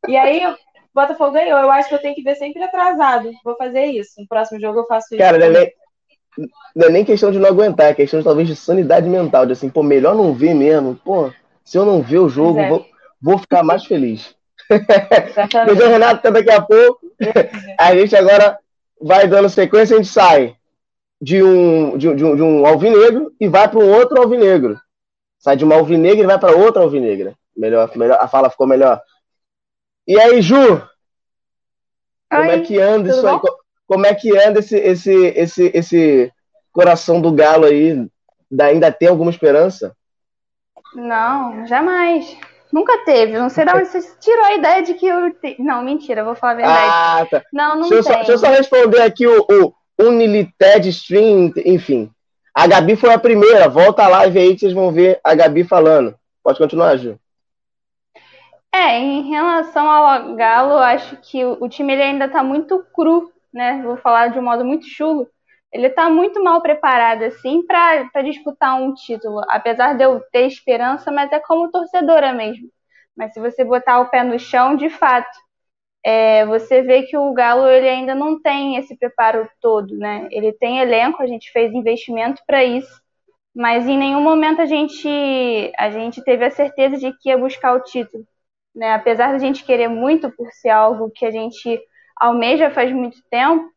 [0.06, 0.54] e aí o
[0.94, 1.59] Botafogo ganhou.
[1.59, 3.30] Eu acho que eu tenho que ver sempre atrasado.
[3.42, 4.20] Vou fazer isso.
[4.20, 5.18] No próximo jogo eu faço isso.
[5.18, 5.72] Cara, não é, nem,
[6.74, 9.70] não é nem questão de não aguentar, é questão talvez de sanidade mental, de assim,
[9.70, 10.94] pô, melhor não ver mesmo.
[11.02, 11.32] Pô,
[11.64, 12.68] se eu não ver o jogo, é.
[12.68, 12.87] vou,
[13.20, 14.35] vou ficar mais feliz.
[15.66, 17.00] Beijão, Renato, até daqui a pouco.
[17.78, 18.59] A gente agora
[19.00, 20.56] vai dando sequência, a gente sai
[21.20, 24.78] de um, de, de um, de um alvinegro e vai para um outro alvinegro.
[25.38, 27.35] Sai de uma alvinegra e vai para outra alvinegra.
[27.56, 29.00] Melhor, melhor, a fala ficou melhor.
[30.06, 30.56] E aí, Ju?
[30.56, 30.82] Oi,
[32.28, 33.40] como é que anda isso aí?
[33.87, 36.32] Como é que anda esse, esse, esse, esse
[36.72, 38.09] coração do galo aí?
[38.61, 39.96] Ainda tem alguma esperança?
[40.94, 42.37] Não, jamais.
[42.72, 43.38] Nunca teve.
[43.38, 45.33] Não sei de onde você tirou a ideia de que eu.
[45.35, 45.57] Te...
[45.61, 46.90] Não, mentira, vou falar a verdade.
[46.92, 47.42] Ah, tá.
[47.52, 47.98] Não, não deixa, tem.
[47.98, 52.11] Eu só, deixa eu só responder aqui o, o Unilited Stream, enfim.
[52.55, 53.68] A Gabi foi a primeira.
[53.68, 56.14] Volta a live aí que vocês vão ver a Gabi falando.
[56.42, 57.18] Pode continuar, Ju.
[58.72, 63.33] É, em relação ao Galo, acho que o, o time ele ainda está muito cru,
[63.52, 63.81] né?
[63.83, 65.29] Vou falar de um modo muito chulo
[65.77, 71.12] ele está muito mal preparado assim para disputar um título, apesar de eu ter esperança,
[71.12, 72.71] mas é como torcedora mesmo.
[73.15, 75.39] Mas se você botar o pé no chão, de fato,
[76.03, 80.29] é, você vê que o Galo ele ainda não tem esse preparo todo, né?
[80.31, 83.03] Ele tem elenco, a gente fez investimento para isso,
[83.55, 87.75] mas em nenhum momento a gente a gente teve a certeza de que ia buscar
[87.75, 88.25] o título,
[88.75, 88.95] né?
[88.95, 91.81] Apesar da gente querer muito por ser algo que a gente
[92.19, 93.71] almeja faz muito tempo,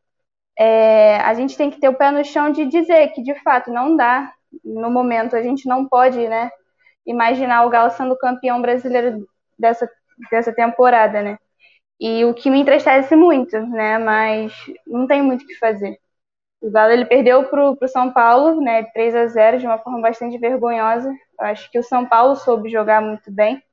[0.59, 3.71] é, a gente tem que ter o pé no chão de dizer que de fato
[3.71, 4.33] não dá.
[4.63, 6.51] No momento, a gente não pode, né?
[7.05, 9.25] Imaginar o Galo sendo campeão brasileiro
[9.57, 9.89] dessa,
[10.29, 11.37] dessa temporada, né?
[11.97, 13.97] E o que me entristece muito, né?
[13.99, 14.53] Mas
[14.85, 15.97] não tem muito o que fazer.
[16.61, 18.83] O Galo ele perdeu pro, pro São Paulo, né?
[18.83, 21.09] 3 a 0 de uma forma bastante vergonhosa.
[21.39, 23.63] Eu acho que o São Paulo soube jogar muito bem.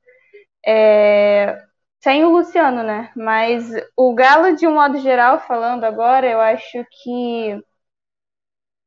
[0.65, 1.61] É,
[1.99, 3.11] sem o Luciano, né?
[3.15, 7.61] Mas o Galo, de um modo geral, falando agora, eu acho que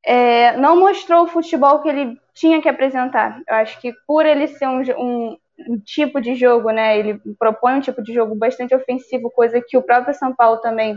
[0.05, 3.41] é, não mostrou o futebol que ele tinha que apresentar.
[3.49, 5.37] Eu acho que por ele ser um, um,
[5.69, 6.99] um, tipo de jogo, né?
[6.99, 10.97] Ele propõe um tipo de jogo bastante ofensivo, coisa que o próprio São Paulo também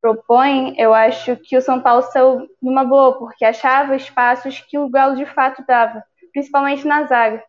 [0.00, 0.74] propõe.
[0.78, 5.16] Eu acho que o São Paulo saiu numa boa, porque achava espaços que o Galo
[5.16, 6.02] de fato dava,
[6.32, 7.42] principalmente na zaga.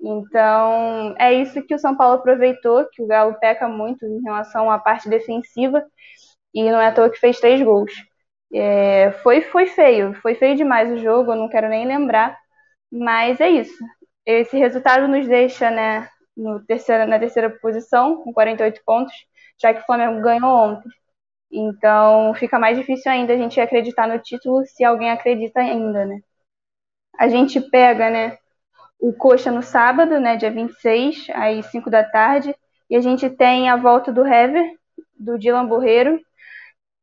[0.00, 4.70] Então, é isso que o São Paulo aproveitou, que o Galo peca muito em relação
[4.70, 5.84] à parte defensiva,
[6.54, 7.92] e não é à toa que fez três gols.
[8.52, 12.38] É, foi, foi feio, foi feio demais o jogo, eu não quero nem lembrar,
[12.92, 13.74] mas é isso.
[14.26, 19.14] Esse resultado nos deixa né, no terceira, na terceira posição, com 48 pontos,
[19.60, 20.90] já que o Flamengo ganhou ontem.
[21.52, 26.20] Então, fica mais difícil ainda a gente acreditar no título se alguém acredita ainda, né?
[27.18, 28.38] A gente pega, né,
[28.98, 32.54] o Coxa no sábado, né, dia 26, às 5 da tarde.
[32.90, 34.72] E a gente tem a volta do Hever,
[35.18, 36.20] do Dylan Borreiro.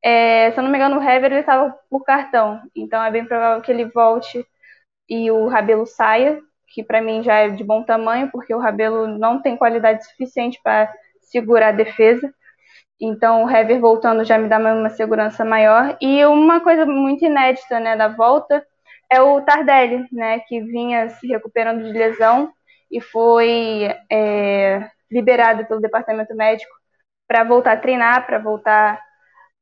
[0.03, 3.61] É, se eu não me engano, o Hever estava por cartão, então é bem provável
[3.61, 4.45] que ele volte
[5.09, 9.07] e o Rabelo saia, que para mim já é de bom tamanho, porque o Rabelo
[9.07, 12.31] não tem qualidade suficiente para segurar a defesa.
[12.99, 15.97] Então o Hever voltando já me dá uma segurança maior.
[16.01, 18.65] E uma coisa muito inédita né, da volta
[19.11, 22.51] é o Tardelli, né, que vinha se recuperando de lesão
[22.91, 26.71] e foi é, liberado pelo departamento médico
[27.27, 29.01] para voltar a treinar, para voltar,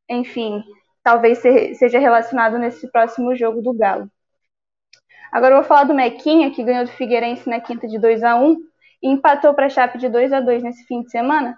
[0.10, 0.64] enfim,
[1.04, 4.10] talvez seja relacionado nesse próximo jogo do Galo.
[5.32, 8.36] Agora eu vou falar do Mequinha, que ganhou do Figueirense na quinta de 2 a
[8.36, 8.56] 1
[9.02, 11.58] e empatou para a Chape de 2 a 2 nesse fim de semana.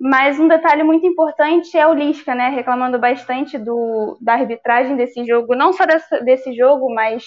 [0.00, 2.48] Mas um detalhe muito importante é o Lisca, né?
[2.48, 7.24] Reclamando bastante do, da arbitragem desse jogo, não só desse, desse jogo, mas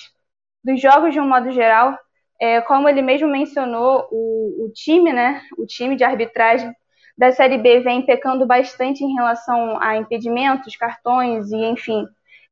[0.63, 1.97] dos jogos de um modo geral.
[2.39, 5.41] É, como ele mesmo mencionou, o, o time, né?
[5.57, 6.71] O time de arbitragem
[7.17, 12.05] da Série B vem pecando bastante em relação a impedimentos, cartões e enfim.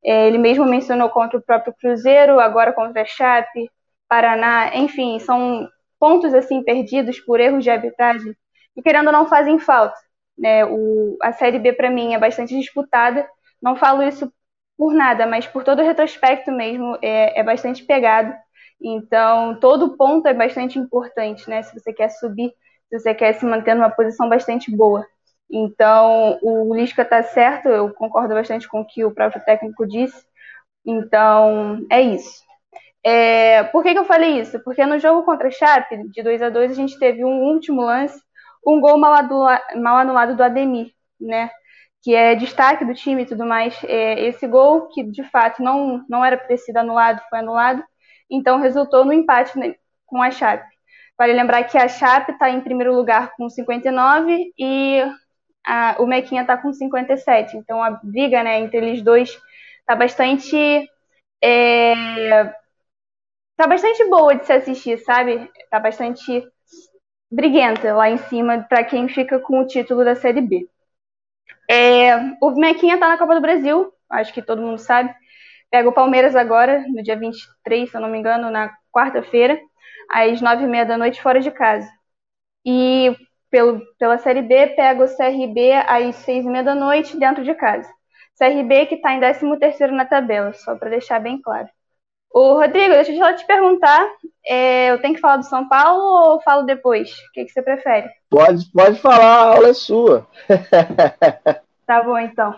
[0.04, 3.70] É, ele mesmo mencionou contra o próprio Cruzeiro, agora contra a Chape,
[4.08, 5.68] Paraná, enfim, são
[6.00, 8.36] pontos assim perdidos por erros de arbitragem
[8.76, 9.96] e querendo ou não fazem falta.
[10.38, 10.66] Né?
[10.66, 13.28] O, a Série B, para mim, é bastante disputada.
[13.62, 14.32] Não falo isso
[14.78, 18.34] por nada, mas por todo o retrospecto mesmo, é, é bastante pegado.
[18.82, 21.62] Então, todo ponto é bastante importante, né?
[21.64, 22.54] Se você quer subir,
[22.90, 25.06] se você quer se manter numa posição bastante boa.
[25.50, 30.26] Então, o Lisca está certo, eu concordo bastante com o que o próprio técnico disse.
[30.86, 32.44] Então, é isso.
[33.04, 34.60] É, por que, que eu falei isso?
[34.64, 37.82] Porque no jogo contra a Chape, de 2 a 2 a gente teve um último
[37.82, 38.20] lance
[38.66, 39.14] um gol mal,
[39.76, 41.50] mal anulado do Ademir, né?
[42.06, 43.76] que é destaque do time e tudo mais.
[43.84, 47.84] É, esse gol, que de fato não, não era para ter sido anulado, foi anulado,
[48.30, 49.74] então resultou no empate né,
[50.06, 50.70] com a Chape.
[51.18, 55.02] Vale lembrar que a Chape está em primeiro lugar com 59 e
[55.66, 57.58] a, o Mequinha está com 57.
[57.58, 59.36] Então a briga né, entre eles dois
[59.80, 60.88] está bastante.
[61.44, 61.96] É,
[63.58, 65.50] tá bastante boa de se assistir, sabe?
[65.72, 66.48] Tá bastante
[67.32, 70.68] briguenta lá em cima para quem fica com o título da Série B.
[71.70, 75.14] É, o Mequinha tá na Copa do Brasil, acho que todo mundo sabe.
[75.72, 79.60] Pega o Palmeiras agora, no dia 23, se eu não me engano, na quarta-feira,
[80.12, 81.90] às nove e meia da noite, fora de casa.
[82.66, 83.16] E
[83.50, 87.54] pelo, pela Série B, pega o CRB às seis e meia da noite, dentro de
[87.56, 87.90] casa.
[88.38, 91.70] CRB que está em 13 terceiro na tabela, só para deixar bem claro.
[92.36, 94.12] Ô, Rodrigo, deixa eu só te perguntar,
[94.46, 97.10] é, eu tenho que falar do São Paulo ou falo depois?
[97.10, 98.10] O que, que você prefere?
[98.30, 100.28] Pode, pode falar, a aula é sua.
[101.88, 102.54] tá bom, então.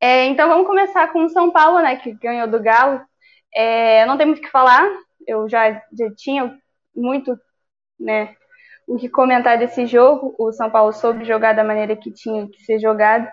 [0.00, 3.00] É, então vamos começar com o São Paulo, né, que ganhou do Galo.
[3.52, 4.88] É, não tem muito o que falar,
[5.26, 6.56] eu já, já tinha
[6.94, 7.36] muito
[7.98, 8.32] né,
[8.86, 10.36] o que comentar desse jogo.
[10.38, 13.26] O São Paulo soube jogar da maneira que tinha que ser jogado.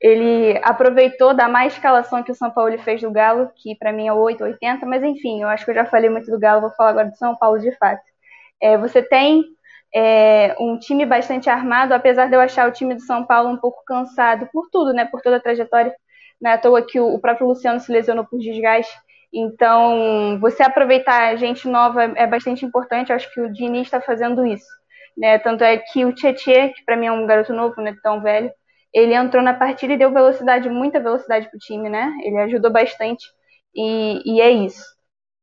[0.00, 4.08] Ele aproveitou da má escalação que o São Paulo fez do Galo, que para mim
[4.08, 6.70] é 8, 80, mas enfim, eu acho que eu já falei muito do Galo, vou
[6.70, 8.02] falar agora do São Paulo de fato.
[8.62, 9.44] É, você tem
[9.94, 13.56] é, um time bastante armado, apesar de eu achar o time do São Paulo um
[13.56, 15.04] pouco cansado por tudo, né?
[15.04, 15.94] Por toda a trajetória.
[16.40, 18.92] Não é à toa que o, próprio Luciano se lesionou por desgaste.
[19.32, 23.10] Então, você aproveitar gente nova é bastante importante.
[23.10, 24.66] Eu acho que o Diniz está fazendo isso.
[25.16, 25.38] Né?
[25.38, 28.50] Tanto é que o Tietchan, que para mim é um garoto novo, né, tão velho,
[28.92, 32.12] ele entrou na partida e deu velocidade, muita velocidade para o time, né?
[32.22, 33.26] Ele ajudou bastante
[33.74, 34.84] e, e é isso.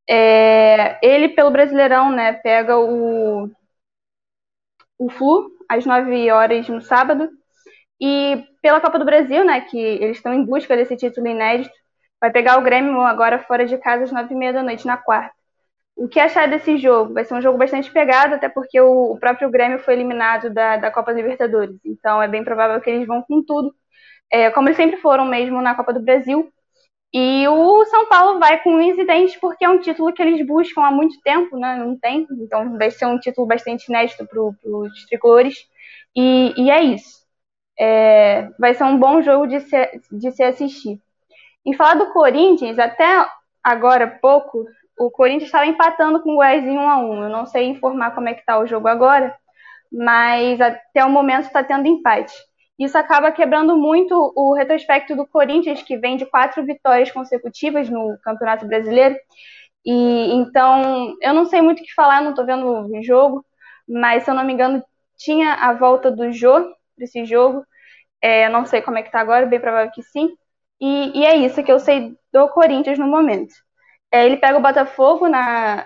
[0.09, 3.49] É, ele, pelo Brasileirão, né, pega o,
[4.97, 7.29] o Flu às 9 horas no sábado.
[8.01, 11.73] E pela Copa do Brasil, né, que eles estão em busca desse título inédito,
[12.21, 15.36] vai pegar o Grêmio agora fora de casa às 9h30 da noite, na quarta.
[15.97, 17.13] O que achar desse jogo?
[17.13, 20.91] Vai ser um jogo bastante pegado, até porque o, próprio Grêmio foi eliminado da, da
[20.91, 21.75] Copa Libertadores.
[21.83, 23.73] Então é bem provável que eles vão com tudo,
[24.31, 26.51] é, como eles sempre foram mesmo na Copa do Brasil.
[27.11, 30.83] E o São Paulo vai com o incidente porque é um título que eles buscam
[30.83, 31.75] há muito tempo, né?
[31.77, 35.67] Não tem, então vai ser um título bastante inédito para os tricolores.
[36.15, 37.25] E, e, é isso.
[37.79, 40.99] É, vai ser um bom jogo de se, de se assistir.
[41.65, 43.27] Em falar do Corinthians, até
[43.63, 44.65] agora pouco,
[44.97, 48.15] o Corinthians estava empatando com o Goiás em 1 a 1 Eu não sei informar
[48.15, 49.35] como é que está o jogo agora,
[49.91, 52.33] mas até o momento está tendo empate.
[52.79, 58.17] Isso acaba quebrando muito o retrospecto do Corinthians, que vem de quatro vitórias consecutivas no
[58.23, 59.15] Campeonato Brasileiro.
[59.85, 63.45] E então, eu não sei muito o que falar, não estou vendo o jogo,
[63.87, 64.83] mas se eu não me engano,
[65.17, 67.65] tinha a volta do Jô desse jogo.
[68.21, 70.35] É, não sei como é que está agora, bem provável que sim.
[70.79, 73.53] E, e é isso que eu sei do Corinthians no momento.
[74.11, 75.85] É, ele pega o Botafogo na,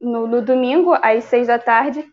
[0.00, 2.04] no, no, domingo, às 6 da tarde.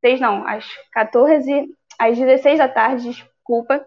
[0.00, 3.84] 6 não, às 14, às 16 da tarde, desculpa.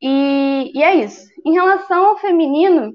[0.00, 1.28] E, e é isso.
[1.46, 2.94] Em relação ao feminino.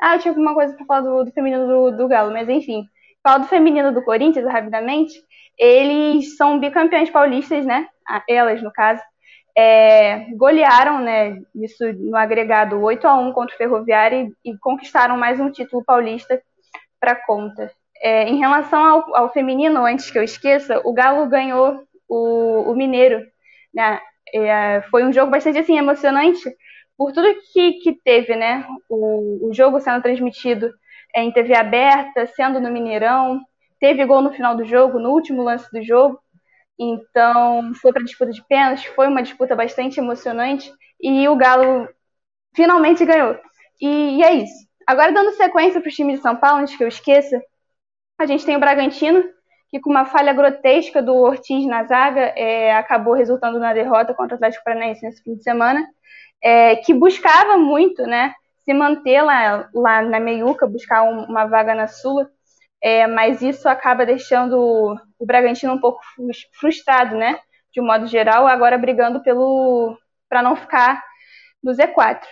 [0.00, 2.84] Ah, eu tinha alguma coisa para falar do, do feminino do, do, Galo, mas enfim.
[3.22, 5.14] Fala do feminino do Corinthians, rapidamente.
[5.58, 7.88] Eles são bicampeões paulistas, né?
[8.28, 9.02] Elas, no caso.
[9.56, 11.38] É, golearam, né?
[11.54, 15.84] Isso no agregado 8 a 1 contra o Ferroviário e, e conquistaram mais um título
[15.84, 16.40] paulista
[17.00, 17.72] para conta.
[18.02, 22.74] É, em relação ao, ao, feminino, antes que eu esqueça, o Galo ganhou o, o
[22.76, 23.26] Mineiro.
[23.74, 24.00] Né?
[24.32, 26.42] É, foi um jogo bastante assim, emocionante
[26.96, 28.66] por tudo que, que teve, né?
[28.88, 30.70] O, o jogo sendo transmitido
[31.16, 33.40] em TV aberta, sendo no Mineirão,
[33.80, 36.20] teve gol no final do jogo, no último lance do jogo.
[36.78, 41.88] Então, foi para disputa de pênaltis, foi uma disputa bastante emocionante e o Galo
[42.54, 43.38] finalmente ganhou.
[43.80, 44.69] E, e é isso.
[44.90, 47.40] Agora, dando sequência para o time de São Paulo, antes que eu esqueça,
[48.18, 49.22] a gente tem o Bragantino,
[49.70, 54.34] que com uma falha grotesca do Ortiz na zaga, é, acabou resultando na derrota contra
[54.34, 55.86] o Atlético Paranaense nesse fim de semana,
[56.42, 58.34] é, que buscava muito né,
[58.64, 62.28] se manter lá, lá na meiuca, buscar um, uma vaga na Sula,
[62.82, 66.00] é, mas isso acaba deixando o Bragantino um pouco
[66.58, 67.38] frustrado, né,
[67.72, 69.96] de um modo geral, agora brigando pelo
[70.28, 71.00] para não ficar
[71.62, 72.22] no Z4.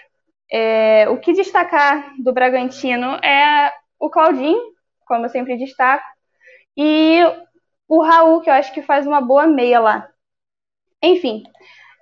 [0.50, 4.62] É, o que destacar do Bragantino é o Claudinho,
[5.06, 6.04] como eu sempre destaco,
[6.76, 7.20] e
[7.88, 10.08] o Raul, que eu acho que faz uma boa meia lá.
[11.02, 11.44] Enfim,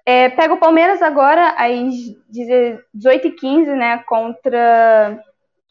[0.06, 1.94] é, pega o Palmeiras agora às
[2.30, 5.22] 18h15, né, contra.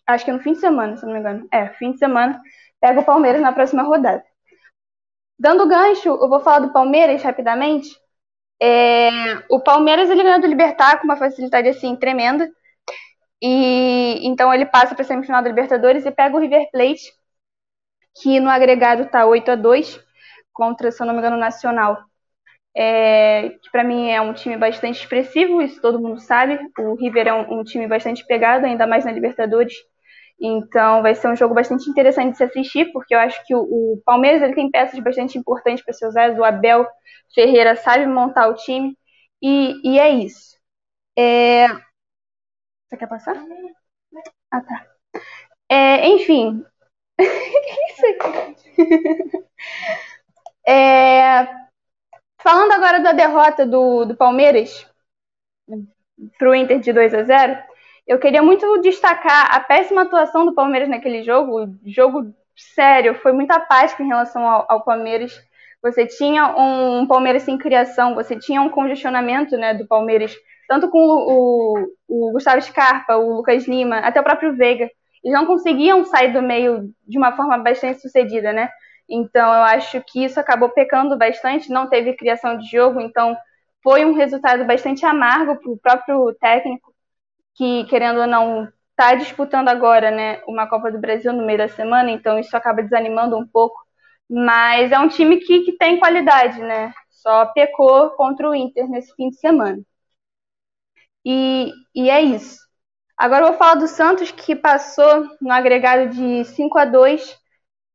[0.07, 1.47] Acho que é no fim de semana, se não me engano.
[1.51, 2.41] É, fim de semana.
[2.81, 4.23] Pega o Palmeiras na próxima rodada.
[5.37, 7.89] Dando gancho, eu vou falar do Palmeiras rapidamente
[8.61, 9.09] É,
[9.49, 12.49] o Palmeiras ele ganhou do Libertar com uma facilidade assim tremenda.
[13.41, 17.13] E então ele passa para a semifinal da Libertadores e pega o River Plate,
[18.21, 19.99] que no agregado está 8 a 2
[20.53, 21.97] contra, se eu não me engano, o Nacional.
[22.77, 26.59] É, que para mim é um time bastante expressivo, isso todo mundo sabe.
[26.79, 29.73] O River é um, um time bastante pegado, ainda mais na Libertadores.
[30.39, 33.61] Então vai ser um jogo bastante interessante de se assistir, porque eu acho que o,
[33.61, 36.37] o Palmeiras ele tem peças bastante importantes para ser usadas.
[36.37, 36.85] O Abel
[37.33, 38.97] Ferreira sabe montar o time.
[39.41, 40.55] E, e é isso.
[41.17, 41.67] É...
[42.87, 43.35] Você quer passar?
[44.51, 44.87] Ah, tá.
[45.69, 46.65] É, enfim.
[50.67, 51.47] é...
[52.41, 54.85] Falando agora da derrota do, do Palmeiras
[56.37, 57.57] para o Inter de 2 a 0
[58.07, 61.75] eu queria muito destacar a péssima atuação do Palmeiras naquele jogo.
[61.83, 65.41] Jogo sério, foi muito apático em relação ao, ao Palmeiras.
[65.81, 70.35] Você tinha um Palmeiras sem criação, você tinha um congestionamento né, do Palmeiras,
[70.67, 74.89] tanto com o, o, o Gustavo Scarpa, o Lucas Lima, até o próprio Veiga.
[75.23, 78.69] Eles não conseguiam sair do meio de uma forma bastante sucedida, né?
[79.09, 83.35] Então eu acho que isso acabou pecando bastante, não teve criação de jogo, então
[83.83, 86.93] foi um resultado bastante amargo para o próprio técnico
[87.55, 91.67] que, querendo ou não, está disputando agora né, uma Copa do Brasil no meio da
[91.67, 93.77] semana, então isso acaba desanimando um pouco.
[94.29, 96.91] Mas é um time que, que tem qualidade, né?
[97.11, 99.79] Só pecou contra o Inter nesse fim de semana.
[101.25, 102.59] E, e é isso.
[103.17, 107.37] Agora eu vou falar do Santos, que passou no agregado de 5 a 2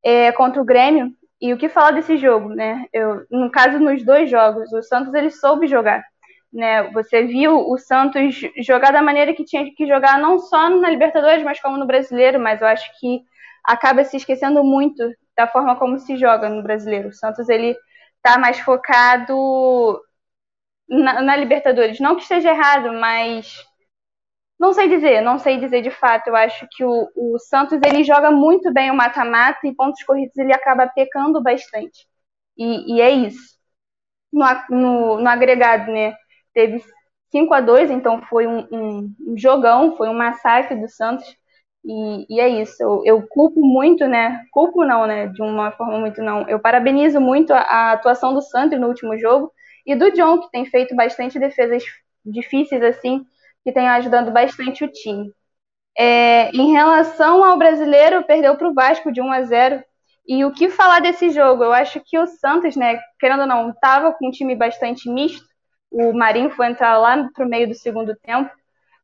[0.05, 1.12] é, contra o Grêmio.
[1.41, 2.85] E o que falar desse jogo, né?
[2.93, 6.05] Eu, no caso, nos dois jogos, o Santos ele soube jogar.
[6.53, 6.91] Né?
[6.91, 11.43] Você viu o Santos jogar da maneira que tinha que jogar, não só na Libertadores,
[11.45, 13.22] mas como no Brasileiro, mas eu acho que
[13.64, 15.03] acaba se esquecendo muito
[15.37, 17.09] da forma como se joga no Brasileiro.
[17.09, 17.76] O Santos ele
[18.22, 20.01] tá mais focado
[20.91, 22.01] na, na Libertadores.
[22.01, 23.64] Não que esteja errado, mas
[24.59, 26.28] não sei dizer, não sei dizer de fato.
[26.28, 30.36] Eu acho que o, o Santos ele joga muito bem o mata-mata e pontos corridos
[30.36, 32.07] ele acaba pecando bastante.
[32.59, 33.59] E, e é isso.
[34.32, 36.14] No, no, no agregado, né?
[36.53, 36.82] teve
[37.30, 41.26] 5 a 2 então foi um, um, um, jogão, foi um massacre do Santos.
[41.84, 44.45] E, e é isso, eu, eu, culpo muito, né?
[44.53, 45.28] Culpo não, né?
[45.28, 46.47] De uma forma muito não.
[46.49, 49.51] Eu parabenizo muito a, a atuação do Santos no último jogo
[49.93, 51.82] e do John, que tem feito bastante defesas
[52.24, 53.24] difíceis, assim,
[53.64, 55.32] que tem ajudando bastante o time.
[55.99, 59.84] É, em relação ao brasileiro, perdeu para o Vasco de 1 a 0
[60.26, 61.64] e o que falar desse jogo?
[61.64, 65.45] Eu acho que o Santos, né, querendo ou não, estava com um time bastante misto,
[65.91, 68.51] o Marinho foi entrar lá para o meio do segundo tempo.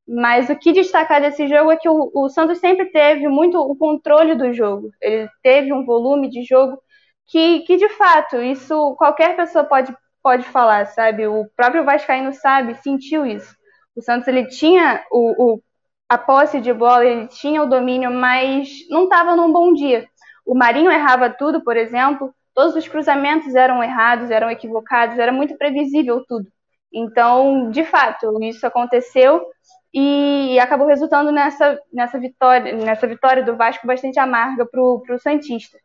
[0.09, 3.75] Mas o que destacar desse jogo é que o, o, Santos sempre teve muito o
[3.77, 4.91] controle do jogo.
[5.01, 6.81] Ele teve um volume de jogo
[7.27, 9.93] que, que de fato, isso qualquer pessoa pode,
[10.27, 11.25] pode falar, sabe?
[11.29, 13.55] O próprio Vascaíno sabe, sentiu isso.
[13.95, 15.63] O Santos ele tinha o, o
[16.09, 20.05] a posse de bola, ele tinha o domínio, mas não estava num bom dia.
[20.45, 25.57] O Marinho errava tudo, por exemplo, todos os cruzamentos eram errados, eram equivocados, era muito
[25.57, 26.49] previsível tudo.
[26.93, 29.47] Então, de fato, isso aconteceu
[29.95, 35.79] e acabou resultando nessa, nessa vitória nessa vitória do Vasco bastante amarga para o Santista.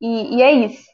[0.00, 0.86] E, e, é isso.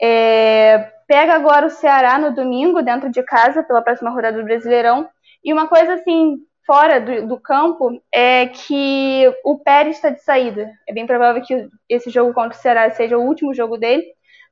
[0.00, 5.08] É, pega agora o Ceará no domingo, dentro de casa, pela próxima rodada do Brasileirão.
[5.42, 6.36] E uma coisa assim,
[6.66, 10.70] fora do, do campo, é que o Pérez está de saída.
[10.86, 14.04] É bem provável que esse jogo contra o Ceará seja o último jogo dele,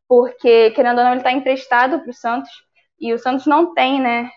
[0.09, 2.51] porque, querendo ou não, ele está emprestado para o Santos.
[2.99, 4.31] E o Santos não tem, né,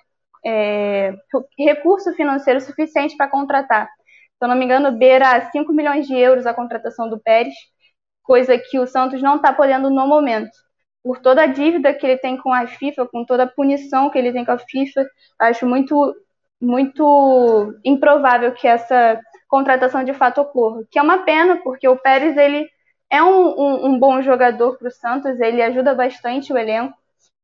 [0.45, 1.13] é,
[1.57, 3.87] recurso financeiro suficiente para contratar.
[3.87, 7.53] Se eu não me engano, beira 5 milhões de euros a contratação do Pérez,
[8.23, 10.51] coisa que o Santos não está podendo no momento.
[11.03, 14.17] Por toda a dívida que ele tem com a FIFA, com toda a punição que
[14.17, 15.05] ele tem com a FIFA,
[15.39, 16.15] acho muito,
[16.61, 20.83] muito improvável que essa contratação de fato ocorra.
[20.91, 22.69] Que é uma pena, porque o Pérez ele
[23.09, 26.95] é um, um, um bom jogador para o Santos, ele ajuda bastante o elenco,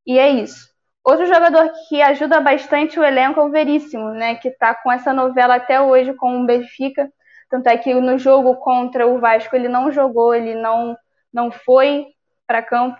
[0.06, 0.70] e é isso.
[1.03, 4.36] Outro jogador que ajuda bastante o elenco é o Veríssimo, né?
[4.36, 7.12] Que está com essa novela até hoje com o Benfica.
[7.49, 10.97] Tanto é que no jogo contra o Vasco ele não jogou, ele não,
[11.32, 12.08] não foi
[12.47, 12.99] para campo.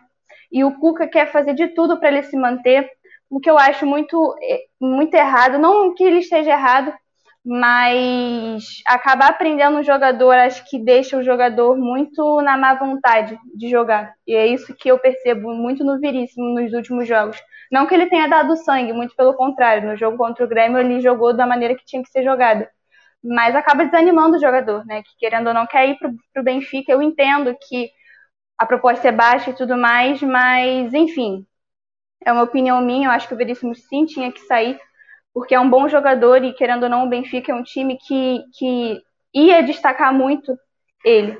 [0.56, 2.90] E o Cuca quer fazer de tudo para ele se manter,
[3.30, 4.34] o que eu acho muito,
[4.80, 5.60] muito errado.
[5.60, 6.94] Não que ele esteja errado,
[7.44, 13.70] mas acabar prendendo um jogador acho que deixa o jogador muito na má vontade de
[13.70, 14.14] jogar.
[14.26, 17.38] E é isso que eu percebo muito no Veríssimo nos últimos jogos.
[17.70, 19.86] Não que ele tenha dado sangue, muito pelo contrário.
[19.86, 22.70] No jogo contra o Grêmio ele jogou da maneira que tinha que ser jogada.
[23.22, 25.04] Mas acaba desanimando o jogador, né?
[25.04, 26.94] Que querendo ou não quer ir pro, pro Benfica.
[26.94, 27.90] Eu entendo que
[28.58, 31.46] a proposta é baixa e tudo mais, mas enfim.
[32.26, 34.80] É uma opinião minha, eu acho que o Veríssimo sim tinha que sair,
[35.34, 38.44] porque é um bom jogador e, querendo ou não, o Benfica é um time que,
[38.58, 39.02] que
[39.34, 40.58] ia destacar muito
[41.04, 41.38] ele.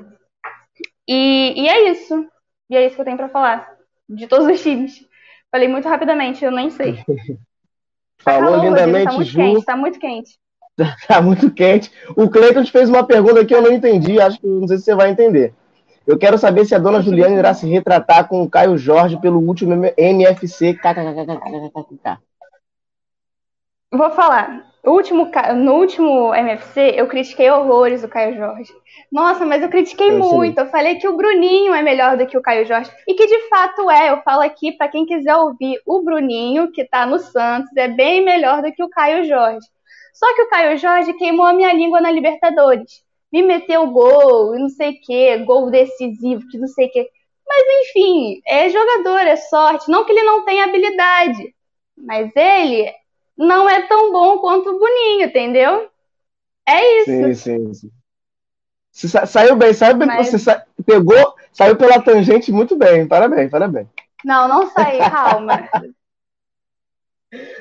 [1.08, 2.26] E, e é isso.
[2.70, 3.68] E é isso que eu tenho para falar.
[4.08, 5.04] De todos os times.
[5.50, 7.02] Falei muito rapidamente, eu nem sei.
[8.18, 9.38] Falou Tá calor, lindamente, tá muito Ju.
[9.38, 10.38] quente, tá muito quente.
[11.08, 11.90] Tá muito quente.
[12.14, 14.84] O Cleiton te fez uma pergunta que eu não entendi, acho que não sei se
[14.84, 15.54] você vai entender.
[16.06, 19.40] Eu quero saber se a dona Juliana irá se retratar com o Caio Jorge pelo
[19.40, 20.74] último MFC.
[20.74, 22.18] KKKKKKK.
[23.92, 24.66] Vou falar.
[24.84, 28.72] Último, no último MFC, eu critiquei horrores o Caio Jorge.
[29.10, 30.58] Nossa, mas eu critiquei Eu muito.
[30.60, 32.88] Eu falei que o Bruninho é melhor do que o Caio Jorge.
[33.08, 34.10] E que de fato é.
[34.10, 35.80] Eu falo aqui pra quem quiser ouvir.
[35.84, 39.66] O Bruninho, que tá no Santos, é bem melhor do que o Caio Jorge.
[40.14, 43.05] Só que o Caio Jorge queimou a minha língua na Libertadores.
[43.32, 47.08] Me meteu gol, e não sei o que, gol decisivo, que não sei o que.
[47.48, 49.90] Mas enfim, é jogador, é sorte.
[49.90, 51.54] Não que ele não tenha habilidade.
[51.96, 52.92] Mas ele
[53.36, 55.88] não é tão bom quanto o Boninho, entendeu?
[56.68, 57.10] É isso.
[57.10, 57.90] Sim, sim, sim.
[58.90, 63.06] Você sa- saiu bem, saiu bem, Mas- você sa- pegou, saiu pela tangente muito bem.
[63.06, 63.86] Parabéns, parabéns.
[64.24, 65.68] Não, não saí, calma.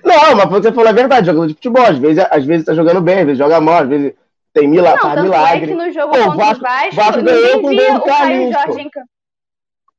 [0.04, 3.02] Não, mas você falou a verdade, jogador de futebol, às vezes, às vezes tá jogando
[3.02, 4.14] bem, às vezes joga mal, às vezes
[4.56, 5.68] tem mila, Não, tanto é milagre.
[5.68, 8.02] que no jogo Pô, contra Vasco- o Vasco, Vasco ganhou com o via gol do
[8.02, 9.10] o Caio Jorge em campo.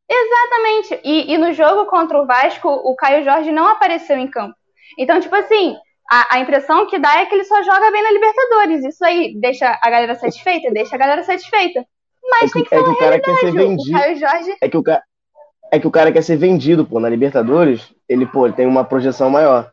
[0.09, 1.01] Exatamente.
[1.05, 4.55] E, e no jogo contra o Vasco, o Caio Jorge não apareceu em campo.
[4.99, 5.77] Então, tipo assim,
[6.11, 8.85] a, a impressão que dá é que ele só joga bem na Libertadores.
[8.85, 10.71] Isso aí deixa a galera satisfeita?
[10.73, 11.85] Deixa a galera satisfeita.
[12.31, 13.99] Mas É tem que, que é falar que o cara quer ser vendido.
[13.99, 15.03] Caio Jorge É que o cara,
[15.73, 18.85] é que o cara quer ser vendido, pô, na Libertadores, ele, pô, ele tem uma
[18.85, 19.71] projeção maior.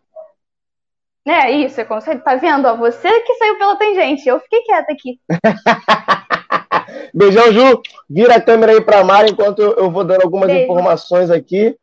[1.25, 2.21] É, isso, é conselho.
[2.21, 2.65] Tá vendo?
[2.67, 4.27] Ó, você que saiu pela tangente.
[4.27, 5.19] Eu fiquei quieta aqui.
[7.13, 7.81] Beijão, Ju.
[8.09, 10.63] Vira a câmera aí pra Mara enquanto eu, vou dando algumas Beijo.
[10.63, 11.75] informações aqui.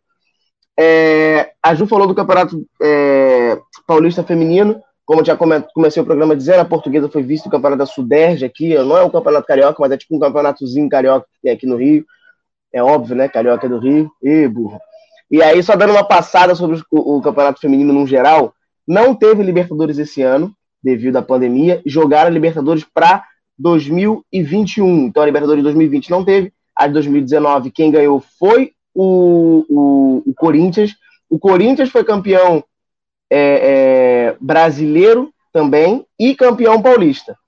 [0.79, 4.83] É, a Ju falou do Campeonato é, Paulista Feminino.
[5.05, 7.87] Como eu já come- comecei o programa dizendo, a portuguesa foi vice do Campeonato da
[7.87, 8.75] Suderj aqui.
[8.75, 11.77] Não é um campeonato carioca, mas é tipo um campeonatozinho carioca que tem aqui no
[11.77, 12.05] Rio.
[12.73, 13.29] É óbvio, né?
[13.29, 14.11] Carioca é do Rio.
[14.23, 14.79] Ih, burro.
[15.31, 18.53] E aí, só dando uma passada sobre o, o Campeonato Feminino no geral,
[18.91, 21.81] não teve Libertadores esse ano, devido à pandemia.
[21.87, 23.25] Jogaram Libertadores para
[23.57, 25.07] 2021.
[25.07, 26.53] Então a Libertadores de 2020 não teve.
[26.75, 30.97] A de 2019, quem ganhou foi o, o, o Corinthians.
[31.29, 32.65] O Corinthians foi campeão
[33.31, 37.39] é, é, brasileiro também e campeão paulista.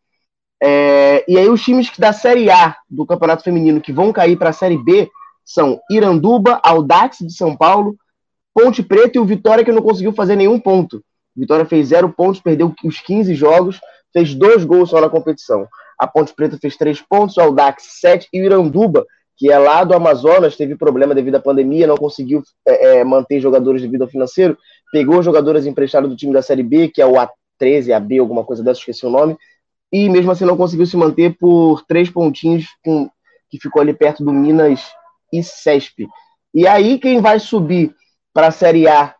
[0.62, 4.50] É, e aí os times da Série A do Campeonato Feminino que vão cair para
[4.50, 5.10] a Série B
[5.44, 7.96] são Iranduba, Audax de São Paulo,
[8.54, 11.02] Ponte Preta e o Vitória que não conseguiu fazer nenhum ponto.
[11.36, 13.80] Vitória fez zero pontos, perdeu os 15 jogos,
[14.12, 15.66] fez dois gols só na competição.
[15.98, 19.06] A Ponte Preta fez três pontos, o Audax sete e o Iranduba,
[19.36, 23.40] que é lá do Amazonas, teve problema devido à pandemia, não conseguiu é, é, manter
[23.40, 24.58] jogadores devido ao financeiro,
[24.92, 28.62] pegou jogadores emprestados do time da Série B, que é o A13, AB, alguma coisa
[28.62, 29.36] dessa, esqueci o nome,
[29.92, 33.08] e mesmo assim não conseguiu se manter por três pontinhos com,
[33.50, 34.80] que ficou ali perto do Minas
[35.32, 36.06] e Cesp.
[36.54, 37.94] E aí quem vai subir
[38.32, 39.14] para a Série A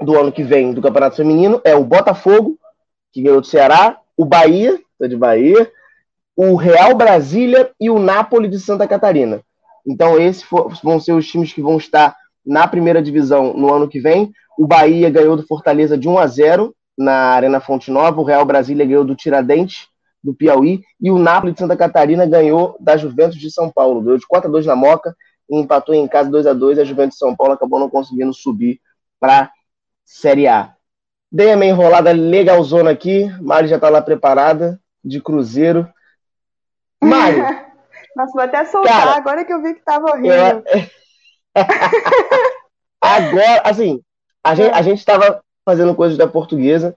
[0.00, 2.58] do ano que vem do Campeonato Feminino é o Botafogo,
[3.12, 5.70] que ganhou do Ceará, o Bahia, tá de Bahia,
[6.36, 9.40] o Real Brasília e o Napoli de Santa Catarina.
[9.86, 10.44] Então, esses
[10.82, 14.32] vão ser os times que vão estar na primeira divisão no ano que vem.
[14.58, 18.44] O Bahia ganhou do Fortaleza de 1 a 0 na Arena Fonte Nova, o Real
[18.44, 19.88] Brasília ganhou do Tiradentes,
[20.22, 24.00] do Piauí, e o Napoli de Santa Catarina ganhou da Juventus de São Paulo.
[24.00, 25.14] Ganhou de 4 a 2 na Moca
[25.50, 28.32] e empatou em casa 2 a 2 A Juventus de São Paulo acabou não conseguindo
[28.32, 28.80] subir
[29.20, 29.50] para
[30.04, 30.74] Série A.
[31.30, 33.24] Dei a minha enrolada legalzona aqui.
[33.40, 35.88] Mari já tá lá preparada, de Cruzeiro.
[37.02, 37.44] Mário,
[38.16, 40.62] Nossa, vou até soltar Cara, agora que eu vi que tava horrível.
[40.66, 40.84] eu...
[43.00, 44.00] agora, assim,
[44.42, 46.94] a gente, a gente tava fazendo coisas da portuguesa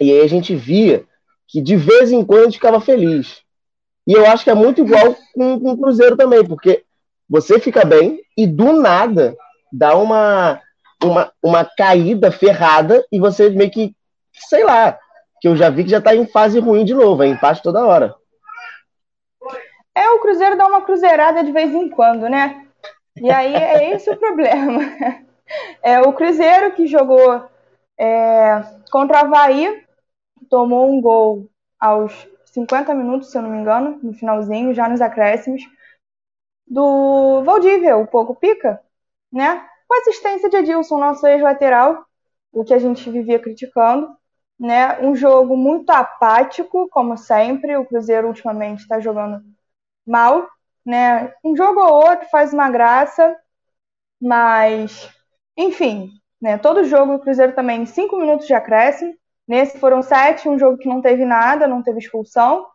[0.00, 1.04] e aí a gente via
[1.48, 3.42] que de vez em quando a gente ficava feliz.
[4.06, 6.84] E eu acho que é muito igual com, com o Cruzeiro também, porque
[7.28, 9.36] você fica bem e do nada
[9.72, 10.60] dá uma,
[11.02, 13.94] uma, uma caída ferrada e você meio que,
[14.32, 14.98] sei lá,
[15.40, 17.86] que eu já vi que já tá em fase ruim de novo, é empate toda
[17.86, 18.14] hora.
[19.94, 22.66] É, o Cruzeiro dá uma cruzeirada de vez em quando, né?
[23.16, 24.80] E aí é esse o problema.
[25.82, 27.44] É o Cruzeiro que jogou
[27.98, 29.84] é, contra o Havaí,
[30.48, 32.12] tomou um gol aos
[32.46, 35.62] 50 minutos, se eu não me engano, no finalzinho, já nos acréscimos,
[36.68, 38.80] do Valdívia, o pouco pica,
[39.32, 39.66] né?
[39.90, 42.06] Com assistência de Edilson, nosso ex-lateral,
[42.52, 44.08] o que a gente vivia criticando,
[44.56, 45.00] né?
[45.00, 49.42] Um jogo muito apático, como sempre, o Cruzeiro ultimamente está jogando
[50.06, 50.48] mal,
[50.86, 51.34] né?
[51.42, 53.36] Um jogo ou outro faz uma graça,
[54.20, 55.10] mas,
[55.56, 56.56] enfim, Né?
[56.56, 59.14] Todo jogo do Cruzeiro também, cinco minutos de acréscimo.
[59.46, 62.66] Nesse foram sete, um jogo que não teve nada, não teve expulsão.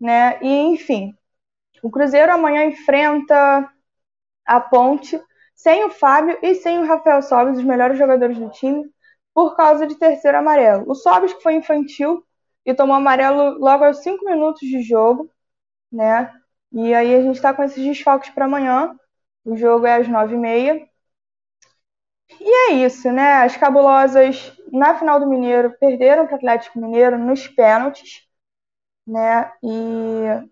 [0.00, 0.38] Né?
[0.42, 1.14] E, enfim,
[1.82, 3.70] o Cruzeiro amanhã enfrenta
[4.44, 5.20] a Ponte
[5.56, 8.84] sem o Fábio e sem o Rafael Sobis, os melhores jogadores do time,
[9.34, 10.84] por causa de terceiro amarelo.
[10.88, 12.24] O Sobis que foi infantil
[12.64, 15.30] e tomou amarelo logo aos cinco minutos de jogo,
[15.92, 16.32] né?
[16.72, 18.94] E aí a gente está com esses desfalques para amanhã.
[19.44, 20.88] O jogo é às nove e meia.
[22.40, 23.44] E é isso, né?
[23.44, 28.26] As cabulosas na final do Mineiro perderam para o Atlético Mineiro nos pênaltis,
[29.06, 29.52] né?
[29.62, 30.48] E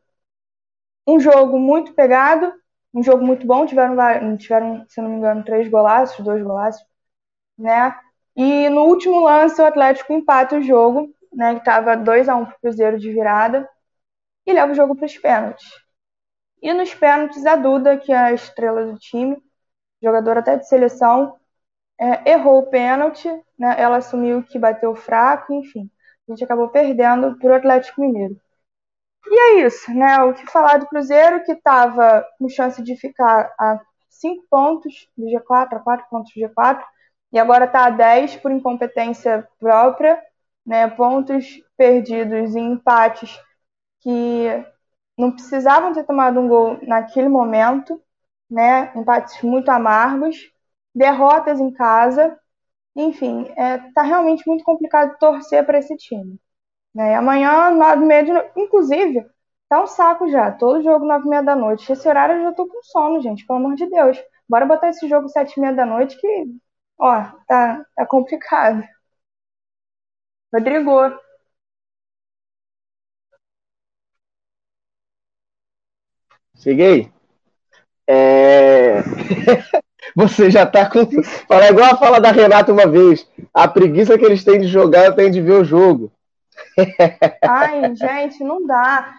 [1.07, 2.53] um jogo muito pegado,
[2.95, 3.67] um jogo muito bom.
[3.67, 6.85] Tiveram, tiveram, se não me engano, três golaços, dois golaços,
[7.59, 7.99] né?
[8.37, 11.55] E no último lance o Atlético empata o jogo, né?
[11.55, 13.69] Que estava 2 a 1 um para o Cruzeiro de virada
[14.47, 15.67] e leva o jogo para os pênaltis.
[16.63, 19.37] E nos pênaltis a Duda, que é a estrela do time,
[20.03, 21.37] jogadora até de seleção,
[21.99, 23.29] é, errou o pênalti,
[23.59, 23.77] né?
[23.79, 25.91] Ela assumiu que bateu fraco, enfim.
[26.29, 28.41] A gente acabou perdendo para o Atlético Mineiro.
[29.27, 30.23] E é isso, né?
[30.23, 35.27] O que falar do Cruzeiro, que estava com chance de ficar a 5 pontos do
[35.29, 36.85] G4, a 4 pontos do G4,
[37.33, 40.23] e agora está a 10 por incompetência própria,
[40.67, 40.89] né?
[40.91, 41.47] Pontos
[41.77, 43.39] perdidos em empates
[44.01, 44.47] que
[45.19, 48.01] não precisavam ter tomado um gol naquele momento,
[48.51, 48.93] né?
[48.97, 50.37] Empates muito amargos,
[50.95, 52.39] derrotas em casa,
[52.97, 56.41] enfim, é, tá realmente muito complicado torcer para esse time.
[56.95, 57.13] Né?
[57.13, 58.53] E amanhã, nove e meia de noite.
[58.57, 59.27] Inclusive,
[59.69, 60.53] tá um saco já.
[60.53, 61.91] Todo jogo nove e meia da noite.
[61.93, 63.47] Esse horário eu já tô com sono, gente.
[63.47, 64.19] Pelo amor de Deus.
[64.49, 66.47] Bora botar esse jogo sete e meia da noite que,
[66.99, 68.83] ó, tá, tá complicado.
[70.53, 71.21] Rodrigo.
[76.57, 77.13] Cheguei.
[78.07, 79.03] É...
[80.17, 81.07] Você já tá com.
[81.49, 83.29] Fala igual a fala da Renata uma vez.
[83.53, 86.13] A preguiça que eles têm de jogar tem de ver o jogo.
[87.45, 89.15] Ai, gente, não dá.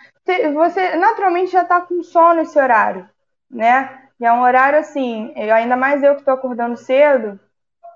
[0.53, 3.07] Você naturalmente já tá com sono esse horário,
[3.49, 4.01] né?
[4.19, 7.39] E é um horário assim, ainda mais eu que tô acordando cedo,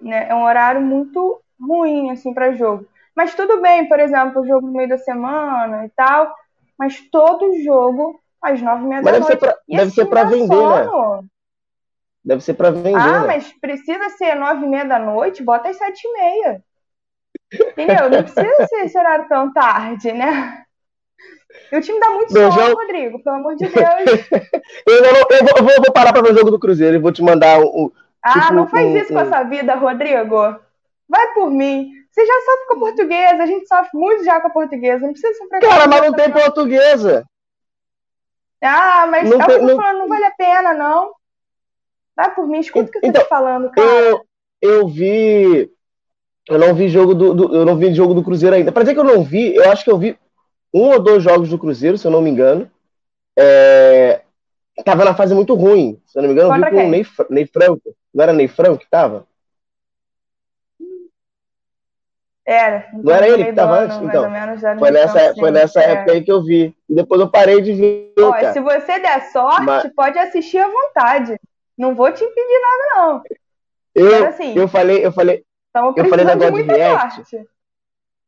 [0.01, 0.30] né?
[0.30, 2.86] É um horário muito ruim, assim, para jogo.
[3.16, 6.34] Mas tudo bem, por exemplo, o jogo no meio da semana e tal,
[6.78, 9.28] mas todo jogo às nove e meia da deve noite.
[9.28, 11.22] Ser pra, deve assim, ser pra dá vender, sono.
[11.22, 11.28] né?
[12.24, 13.28] Deve ser pra vender, Ah, né?
[13.28, 15.43] mas precisa ser nove e meia da noite?
[15.43, 16.64] Bota às sete e meia.
[17.54, 18.10] Entendeu?
[18.10, 20.64] Não precisa ser esse horário tão tarde, né?
[21.72, 22.76] E o time dá muito sono.
[22.76, 23.76] Rodrigo, pelo amor de Deus.
[24.86, 27.12] Eu, não- eu vou, eu vou- parar pra ver o jogo do Cruzeiro e vou
[27.12, 27.86] te mandar o.
[27.86, 27.93] o-
[28.24, 30.60] Ah, Tipo, não faz um- isso com um- a sua vida, Rodrigo.
[31.08, 31.91] Vai por mim.
[32.12, 35.06] Você já sofre com a portuguesa, a gente sofre muito já com a portuguesa.
[35.06, 37.26] Não precisa sofrer com Cara, mas não tem portuguesa.
[38.62, 41.12] Ah, mas Não é tem- não- falando, não vale a pena, não.
[42.16, 43.88] Vai por mim, escuta o que eu tô Então, te falando, cara.
[43.88, 44.22] Eu,
[44.62, 45.72] eu vi.
[46.50, 48.72] Eu não vi jogo do, do- eu não vi jogo do Cruzeiro ainda.
[48.72, 50.18] Pra dizer que eu não vi, eu acho que eu vi
[50.74, 52.70] um ou dois jogos do Cruzeiro, se eu não me engano.
[53.38, 54.22] É,
[54.86, 56.89] Tava na fase muito ruim, se eu não me engano, eu vi com o?
[56.89, 57.95] Ney, Ney Franco.
[58.14, 59.28] Não era Ney Franco que tava?
[62.45, 62.88] Era.
[62.93, 64.08] Não era ele que tava ano, antes?
[64.08, 65.91] Então, Foi nessa, ano, foi nessa É.
[65.91, 66.76] época aí que eu vi.
[66.89, 70.68] E depois eu parei de ver, Ó, se você der sorte, Mas- pode assistir à
[70.68, 71.38] vontade.
[71.78, 73.24] Não vou te impedir nada, não.
[73.93, 75.43] Eu, Mas assim, eu falei, eu falei,
[75.76, 77.48] Eu falei precisando de de sorte.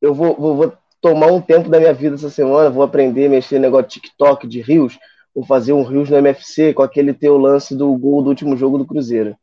[0.02, 3.30] eu vou, vou, vou tomar um tempo da minha vida essa semana, vou aprender a
[3.30, 5.00] mexer no negócio de TikTok, de Rios,
[5.34, 8.78] vou fazer um Rios no MFC com aquele teu lance do gol do último jogo
[8.78, 9.36] do Cruzeiro.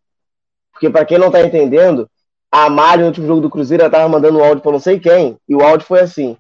[0.72, 2.08] Porque pra quem não tá entendendo,
[2.50, 5.00] a Mari no último jogo do Cruzeiro ela tava mandando um áudio pra não sei
[5.00, 6.36] quem, e o áudio foi assim: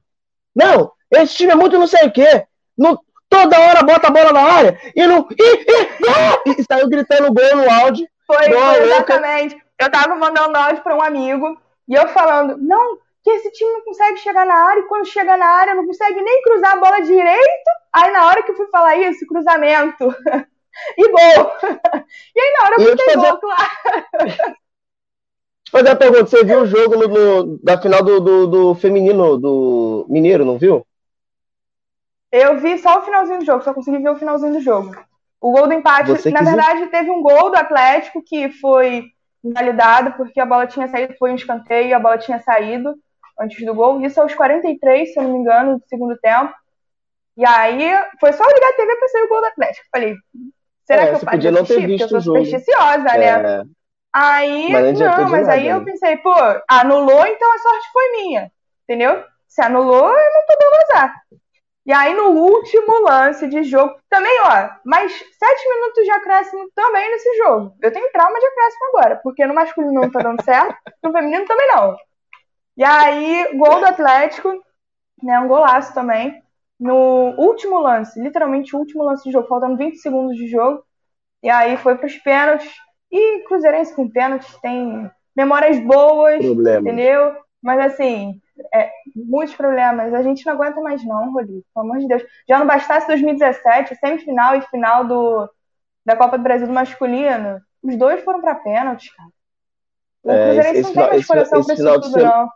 [0.54, 2.46] Não, esse time é muito não sei o quê.
[2.76, 5.26] Não, toda hora bota a bola na área e não.
[5.36, 6.42] E, e, ah!
[6.46, 8.06] e saiu gritando gol no áudio.
[8.26, 9.20] Foi, foi louca.
[9.80, 11.56] Eu tava mandando áudio pra um amigo
[11.88, 15.36] e eu falando, não, que esse time não consegue chegar na área e quando chega
[15.36, 17.70] na área não consegue nem cruzar a bola direito.
[17.92, 20.04] Aí na hora que eu fui falar isso, cruzamento
[20.98, 21.52] e gol.
[22.34, 23.70] E aí na hora eu fui fazer- gol, claro.
[25.70, 28.46] Deixa eu fazer uma pergunta: você viu o jogo no- no- da final do, do,
[28.46, 30.86] do feminino do Mineiro, não viu?
[32.32, 34.94] Eu vi só o finalzinho do jogo, só consegui ver o finalzinho do jogo.
[35.40, 39.04] O gol do empate, Você na quis- verdade, teve um gol do Atlético que foi
[39.44, 42.94] invalidado porque a bola tinha saído, foi um escanteio, a bola tinha saído
[43.40, 44.00] antes do gol.
[44.00, 46.52] Isso aos 43, se eu não me engano, do segundo tempo.
[47.36, 47.80] E aí
[48.20, 49.86] foi só eu ligar a TV pra sair o gol do Atlético.
[49.92, 50.16] Falei,
[50.84, 51.88] será É, que eu paro de assistir?
[51.88, 53.26] Porque eu sou supersticiosa, né?
[53.26, 53.64] É,
[54.12, 55.84] Aí, Mas não não, mas nada, aí eu né?
[55.84, 56.32] pensei, pô,
[56.68, 58.50] anulou, então a sorte foi minha.
[58.84, 59.24] Entendeu?
[59.46, 61.14] Se anulou, eu não tô dando azar.
[61.88, 67.10] E aí, no último lance de jogo, também, ó, mais sete minutos de acréscimo também
[67.10, 67.74] nesse jogo.
[67.80, 71.46] Eu tenho trauma de acréscimo agora, porque no masculino não tá dando certo, no feminino
[71.46, 71.96] também não.
[72.76, 74.52] E aí, gol do Atlético,
[75.22, 76.42] né, um golaço também,
[76.78, 80.84] no último lance, literalmente o último lance de jogo, faltando 20 segundos de jogo.
[81.42, 82.70] E aí foi pros pênaltis.
[83.10, 86.80] E Cruzeirense com pênaltis tem memórias boas, Problema.
[86.80, 87.34] entendeu?
[87.62, 88.38] Mas assim,
[88.72, 90.12] é, muitos problemas.
[90.14, 91.64] A gente não aguenta mais, não, Rodrigo.
[91.74, 92.22] Pelo amor de Deus.
[92.48, 95.48] Já não bastasse 2017, semifinal e final do,
[96.04, 97.60] da Copa do Brasil do masculino.
[97.82, 99.28] Os dois foram para pênalti, cara.
[100.24, 102.48] O é, Cruzeirense não tem mais coração pra isso tudo, não.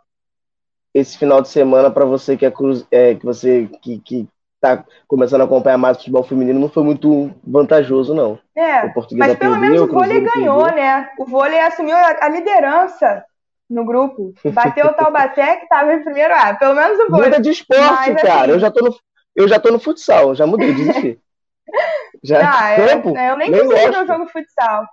[0.93, 4.27] Esse final de semana, para você que é, cruz, é que você que, que
[4.61, 8.39] tá começando a acompanhar mais o futebol feminino, não foi muito vantajoso, não.
[8.55, 10.81] É, mas pelo menos o vôlei ganhou, perdeu.
[10.81, 11.09] né?
[11.17, 13.25] O vôlei assumiu a, a liderança
[13.73, 14.33] no grupo.
[14.45, 16.33] Bateu o Taubaté, que estava em primeiro.
[16.33, 17.29] Ah, pelo menos o vôlei.
[17.29, 18.41] Muda de esporte, Mas, cara.
[18.41, 18.51] Assim...
[18.51, 18.95] Eu, já tô no,
[19.35, 21.19] eu já tô no futsal, já mudei, desisti.
[22.23, 24.87] já, ah, campo, eu, eu nem, nem consigo ver o jogo futsal.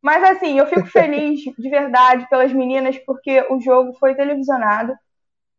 [0.00, 4.94] Mas assim, eu fico feliz de verdade pelas meninas, porque o jogo foi televisionado,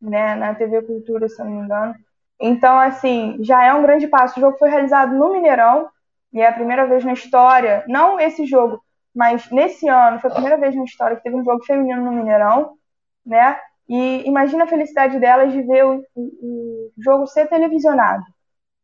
[0.01, 1.95] né, na TV Cultura, se eu não me engano.
[2.39, 4.37] Então, assim, já é um grande passo.
[4.37, 5.87] O jogo foi realizado no Mineirão,
[6.33, 8.83] e é a primeira vez na história, não esse jogo,
[9.13, 12.11] mas nesse ano foi a primeira vez na história que teve um jogo feminino no
[12.11, 12.77] Mineirão,
[13.25, 13.59] né?
[13.87, 18.23] E imagina a felicidade delas de ver o, o, o jogo ser televisionado,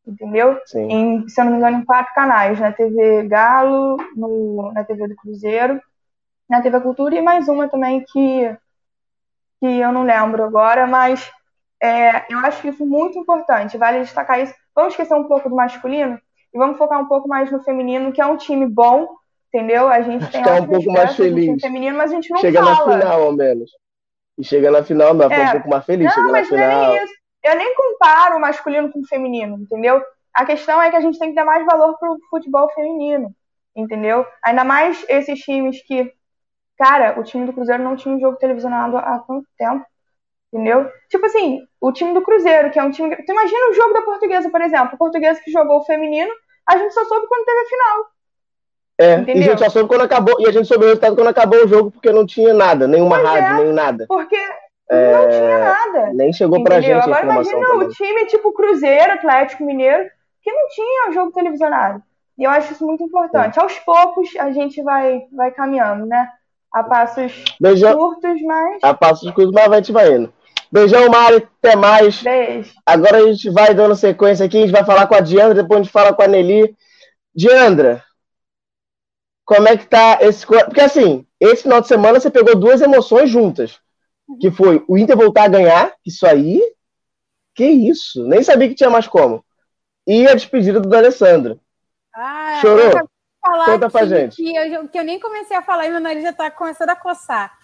[0.06, 0.60] entendeu?
[0.76, 5.08] Em, se eu não me engano, em quatro canais, na TV Galo, no, na TV
[5.08, 5.82] do Cruzeiro,
[6.50, 8.58] na TV Cultura e mais uma também que,
[9.60, 11.32] que eu não lembro agora, mas
[11.82, 14.54] é, eu acho isso muito importante, vale destacar isso.
[14.76, 16.20] Vamos esquecer um pouco do masculino
[16.54, 19.08] e vamos focar um pouco mais no feminino, que é um time bom,
[19.54, 19.88] entendeu?
[19.88, 21.62] A gente tem Ficar um pouco mais feliz.
[21.62, 22.96] feminino, mas a gente não chega fala.
[22.96, 23.72] na final, ao menos.
[24.38, 25.44] E chega na final, mas é.
[25.44, 26.06] um pouco mais feliz.
[26.06, 26.84] Não, chega mas na final.
[26.84, 27.14] não é isso.
[27.44, 30.02] Eu nem comparo o masculino com o feminino, entendeu?
[30.34, 33.34] A questão é que a gente tem que dar mais valor pro futebol feminino,
[33.76, 34.26] entendeu?
[34.44, 36.12] Ainda mais esses times que,
[36.78, 39.86] cara, o time do Cruzeiro não tinha um jogo televisionado há tanto tempo,
[40.54, 40.90] entendeu?
[41.10, 43.16] Tipo assim, o time do Cruzeiro, que é um time.
[43.16, 44.94] Tu imagina o jogo da Portuguesa, por exemplo.
[44.94, 46.32] A Portuguesa que jogou o feminino,
[46.68, 48.06] a gente só soube quando teve a final.
[49.00, 49.36] É, Entendeu?
[49.38, 51.64] e a gente só soube quando acabou, e a gente soube o resultado quando acabou
[51.64, 54.06] o jogo, porque não tinha nada, nenhuma pois rádio, é, nem nada.
[54.10, 54.36] Porque
[54.90, 56.14] é, não tinha nada.
[56.14, 56.98] Nem chegou pra Entendeu?
[56.98, 57.88] gente Agora imagina também.
[57.88, 60.04] o time tipo Cruzeiro, Atlético Mineiro,
[60.44, 62.04] que não tinha jogo televisionado.
[62.38, 63.58] E eu acho isso muito importante.
[63.58, 63.62] É.
[63.62, 66.28] Aos poucos a gente vai, vai caminhando, né?
[66.74, 67.98] A passos Beijão.
[67.98, 68.84] curtos, mas.
[68.84, 70.34] A passos curtos, mas a gente vai indo.
[70.72, 71.48] Beijão, Mari.
[71.64, 72.22] Até mais.
[72.22, 72.74] Beijo.
[72.86, 74.58] Agora a gente vai dando sequência aqui.
[74.58, 76.76] A gente vai falar com a Diandra, depois a gente fala com a Nelly.
[77.36, 78.04] Diandra,
[79.50, 80.46] como é que tá esse.
[80.46, 83.80] Porque assim, esse final de semana você pegou duas emoções juntas.
[84.40, 86.62] Que foi o Inter voltar a ganhar, isso aí.
[87.56, 88.24] Que isso?
[88.28, 89.44] Nem sabia que tinha mais como.
[90.06, 91.60] E a despedida do D'Alessandro.
[92.16, 92.92] Ah, Chorou?
[93.66, 94.36] Conta pra que, gente.
[94.36, 96.96] Que eu, que eu nem comecei a falar e meu nariz já tá começando a
[96.96, 97.58] coçar.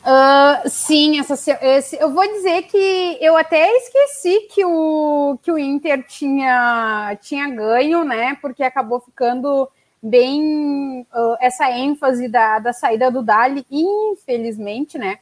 [0.00, 5.58] Uh, sim, essa, esse, eu vou dizer que eu até esqueci que o, que o
[5.58, 8.36] Inter tinha, tinha ganho, né?
[8.42, 9.70] Porque acabou ficando
[10.02, 15.18] bem uh, essa ênfase da, da saída do Dali, infelizmente, né?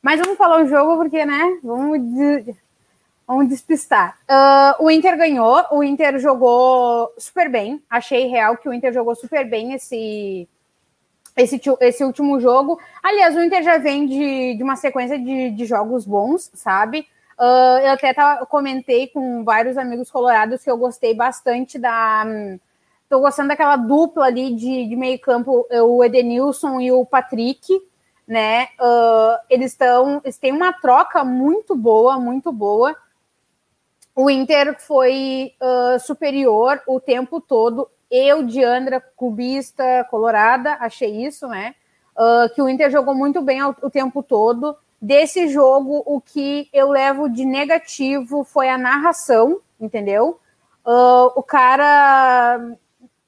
[0.00, 1.58] Mas vamos falar o jogo porque, né?
[1.62, 2.54] Vamos, de,
[3.26, 4.18] vamos despistar.
[4.28, 7.82] Uh, o Inter ganhou, o Inter jogou super bem.
[7.90, 10.48] Achei real que o Inter jogou super bem esse,
[11.36, 12.80] esse, esse último jogo.
[13.02, 17.06] Aliás, o Inter já vem de, de uma sequência de, de jogos bons, sabe?
[17.38, 22.24] Uh, eu até tava, comentei com vários amigos colorados que eu gostei bastante da.
[22.26, 22.60] Um,
[23.10, 27.66] Tô gostando daquela dupla ali de, de meio campo, o Edenilson e o Patrick,
[28.24, 28.68] né?
[28.78, 32.94] Uh, eles estão, eles têm uma troca muito boa, muito boa.
[34.14, 37.90] O Inter foi uh, superior o tempo todo.
[38.08, 41.74] Eu, Diandra, cubista, colorada, achei isso, né?
[42.16, 44.76] Uh, que o Inter jogou muito bem o, o tempo todo.
[45.02, 50.38] Desse jogo, o que eu levo de negativo foi a narração, entendeu?
[50.86, 52.76] Uh, o cara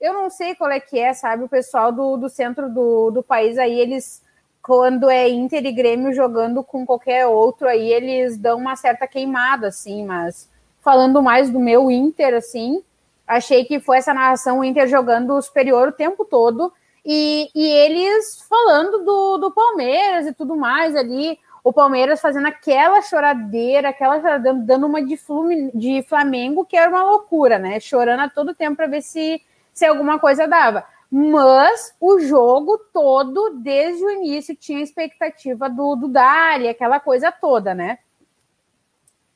[0.03, 1.45] eu não sei qual é que é, sabe?
[1.45, 4.21] O pessoal do, do centro do, do país aí, eles,
[4.61, 9.69] quando é Inter e Grêmio jogando com qualquer outro, aí eles dão uma certa queimada,
[9.69, 10.51] assim, mas
[10.81, 12.83] falando mais do meu Inter, assim,
[13.25, 16.73] achei que foi essa narração, o Inter jogando superior o tempo todo,
[17.05, 23.01] e, e eles falando do, do Palmeiras e tudo mais ali, o Palmeiras fazendo aquela
[23.03, 27.79] choradeira, aquela choradeira, dando uma de, Flumin, de Flamengo, que era uma loucura, né?
[27.79, 29.41] Chorando a todo tempo para ver se
[29.73, 30.85] se alguma coisa dava.
[31.11, 37.75] Mas o jogo todo, desde o início, tinha expectativa do, do Dali, aquela coisa toda,
[37.75, 37.99] né?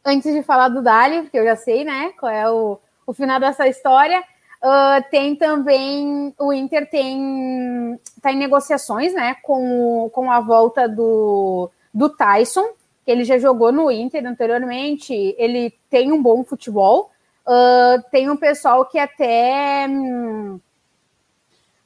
[0.06, 3.40] antes de falar do Dali, porque eu já sei, né, qual é o, o final
[3.40, 10.38] dessa história, uh, tem também, o Inter tem, tá em negociações, né, com, com a
[10.38, 12.68] volta do, do Tyson,
[13.04, 17.10] que ele já jogou no Inter anteriormente, ele tem um bom futebol,
[17.46, 19.86] uh, tem um pessoal que até...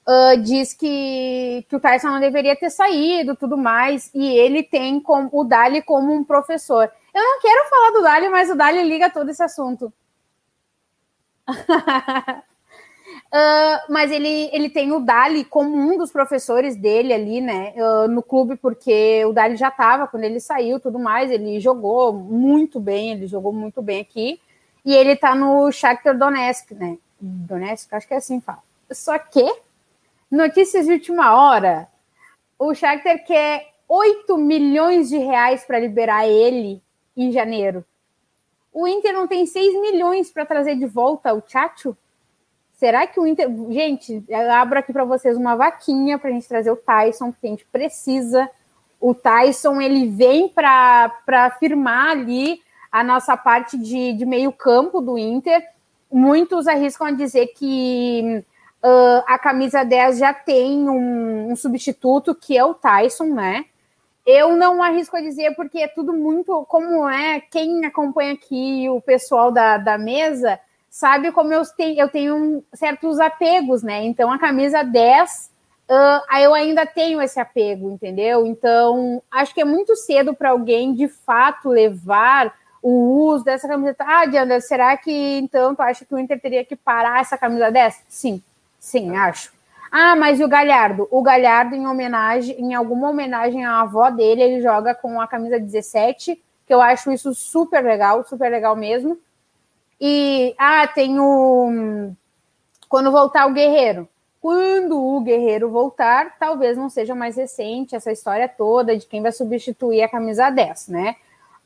[0.09, 4.99] Uh, diz que, que o Tyson não deveria ter saído, tudo mais, e ele tem
[4.99, 6.91] com, o Dali como um professor.
[7.15, 9.93] Eu não quero falar do Dali, mas o Dali liga todo esse assunto.
[11.49, 11.53] uh,
[13.89, 17.75] mas ele, ele tem o Dali como um dos professores dele ali, né,
[18.09, 22.81] no clube, porque o Dali já estava quando ele saiu, tudo mais, ele jogou muito
[22.81, 24.41] bem, ele jogou muito bem aqui,
[24.85, 28.63] e ele tá no Shakhtar Donetsk, né, Donetsk, acho que é assim fala.
[28.91, 29.45] Só que
[30.31, 31.89] Notícias de última hora.
[32.57, 36.81] O Shakhtar quer 8 milhões de reais para liberar ele
[37.17, 37.85] em janeiro.
[38.73, 41.97] O Inter não tem 6 milhões para trazer de volta o Chacho?
[42.75, 43.49] Será que o Inter.
[43.71, 47.49] Gente, eu abro aqui para vocês uma vaquinha para a gente trazer o Tyson, porque
[47.49, 48.49] a gente precisa.
[49.01, 55.63] O Tyson ele vem para firmar ali a nossa parte de, de meio-campo do Inter.
[56.11, 58.45] Muitos arriscam a dizer que
[58.83, 63.67] Uh, a camisa 10 já tem um, um, substituto, que é o Tyson, né?
[64.25, 66.65] Eu não arrisco a dizer, porque é tudo muito.
[66.65, 72.09] Como é, quem acompanha aqui o pessoal da, da mesa sabe como eu tenho, eu
[72.09, 74.03] tenho certos apegos, né?
[74.05, 75.51] Então a camisa 10,
[75.91, 78.47] uh, eu ainda tenho esse apego, entendeu?
[78.47, 82.53] Então acho que é muito cedo para alguém de fato levar
[82.83, 84.05] o uso dessa camiseta.
[84.07, 87.71] Ah, Diana, será que então tu acha que o Inter teria que parar essa camisa
[87.71, 88.05] 10?
[88.09, 88.43] Sim,
[88.81, 89.53] Sim, acho.
[89.93, 91.07] Ah, mas e o Galhardo?
[91.11, 95.61] O Galhardo, em homenagem, em alguma homenagem à avó dele, ele joga com a camisa
[95.61, 99.19] 17, que eu acho isso super legal, super legal mesmo.
[100.01, 102.13] E ah, tem o
[102.89, 104.09] quando voltar o Guerreiro.
[104.41, 109.33] Quando o Guerreiro voltar, talvez não seja mais recente essa história toda de quem vai
[109.33, 111.17] substituir a camisa 10, né?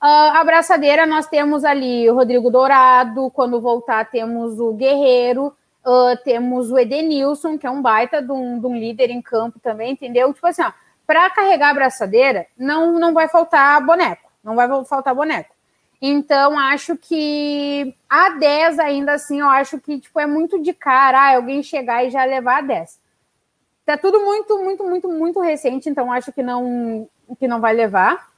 [0.02, 5.54] Uh, a braçadeira, nós temos ali o Rodrigo Dourado, quando voltar, temos o Guerreiro.
[5.86, 9.58] Uh, temos o Edenilson, que é um baita de um, de um, líder em campo
[9.60, 10.32] também, entendeu?
[10.32, 10.62] Tipo assim,
[11.06, 15.54] para carregar a braçadeira, não, não vai faltar boneco, não vai faltar boneco.
[16.00, 21.18] Então, acho que a 10 ainda assim, eu acho que tipo, é muito de cara
[21.18, 22.98] ah, alguém chegar e já levar a 10.
[23.84, 28.33] Tá tudo muito, muito, muito, muito recente, então acho que não, que não vai levar.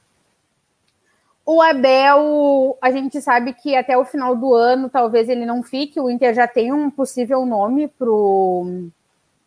[1.49, 5.97] O Abel, a gente sabe que até o final do ano talvez ele não fique.
[5.97, 7.89] O Inter já tem um possível nome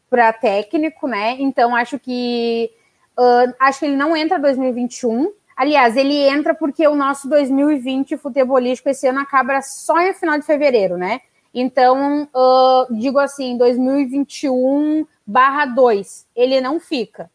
[0.08, 1.36] para técnico, né?
[1.38, 2.70] Então acho que
[3.18, 5.30] uh, acho que ele não entra 2021.
[5.54, 10.46] Aliás, ele entra porque o nosso 2020 futebolístico esse ano acaba só no final de
[10.46, 11.20] fevereiro, né?
[11.52, 17.28] Então, uh, digo assim, 2021 barra 2, ele não fica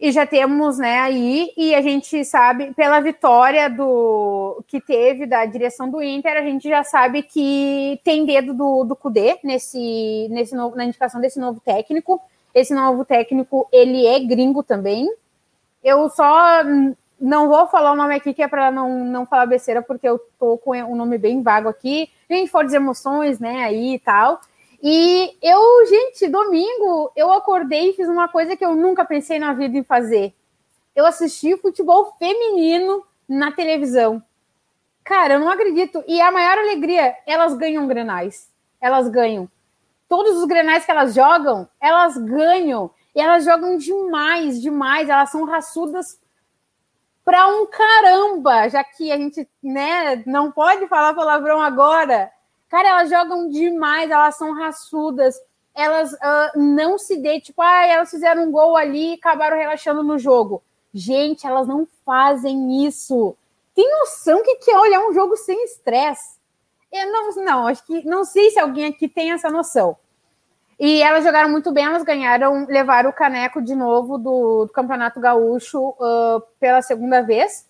[0.00, 5.44] e já temos, né, aí, e a gente sabe, pela vitória do que teve da
[5.44, 10.54] direção do Inter, a gente já sabe que tem dedo do, do Cudê nesse, nesse
[10.54, 12.20] novo, na indicação desse novo técnico.
[12.54, 15.08] Esse novo técnico, ele é gringo também.
[15.82, 16.62] Eu só
[17.20, 20.20] não vou falar o nome aqui, que é para não, não falar besteira, porque eu
[20.38, 22.08] tô com um nome bem vago aqui.
[22.30, 24.40] Gente, for emoções, né, aí e tal.
[24.82, 29.52] E eu, gente, domingo eu acordei e fiz uma coisa que eu nunca pensei na
[29.52, 30.34] vida em fazer.
[30.94, 34.22] Eu assisti futebol feminino na televisão.
[35.04, 36.04] Cara, eu não acredito.
[36.06, 38.50] E a maior alegria, elas ganham grenais.
[38.80, 39.48] Elas ganham.
[40.08, 42.90] Todos os grenais que elas jogam, elas ganham.
[43.14, 45.08] E elas jogam demais, demais.
[45.08, 46.20] Elas são raçudas
[47.24, 52.30] pra um caramba, já que a gente, né, não pode falar palavrão agora.
[52.68, 55.34] Cara, elas jogam demais, elas são raçudas,
[55.74, 60.02] elas uh, não se dê, tipo, ah, elas fizeram um gol ali e acabaram relaxando
[60.02, 60.62] no jogo.
[60.92, 63.36] Gente, elas não fazem isso.
[63.74, 66.38] Tem noção que, que é olhar um jogo sem estresse?
[66.92, 69.96] Não, não, acho que não sei se alguém aqui tem essa noção.
[70.78, 75.20] E elas jogaram muito bem, elas ganharam, levaram o caneco de novo do, do Campeonato
[75.20, 77.66] Gaúcho uh, pela segunda vez.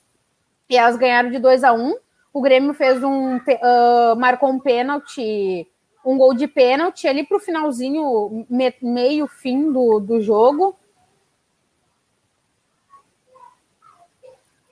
[0.69, 1.97] E elas ganharam de 2 a 1 um.
[2.33, 3.37] O Grêmio fez um.
[3.37, 5.67] Uh, marcou um pênalti,
[6.05, 10.77] um gol de pênalti ali para o finalzinho, me, meio fim do, do jogo.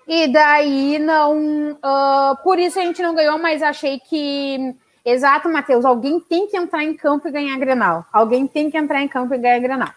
[0.07, 1.73] E daí não.
[1.73, 4.75] Uh, por isso a gente não ganhou, mas achei que.
[5.05, 5.85] Exato, Matheus.
[5.85, 8.05] Alguém tem que entrar em campo e ganhar Grenal.
[8.13, 9.91] Alguém tem que entrar em campo e ganhar Grenal.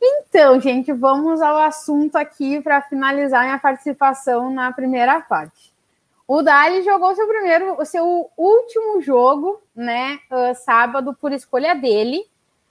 [0.00, 5.75] Então, gente, vamos ao assunto aqui para finalizar minha participação na primeira parte.
[6.28, 12.24] O Dali jogou seu primeiro, o seu último jogo, né, uh, sábado, por escolha dele.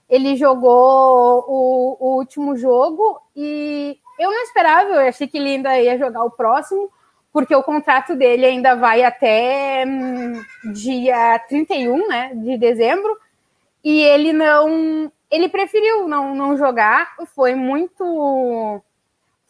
[0.08, 5.80] Ele jogou o, o, último jogo e eu não esperava, eu achei que ele ainda
[5.80, 6.90] ia jogar o próximo,
[7.32, 10.40] porque o contrato dele ainda vai até hum,
[10.72, 13.16] dia 31 né, de dezembro,
[13.82, 15.10] e ele não.
[15.30, 18.82] Ele preferiu não, não jogar, foi muito.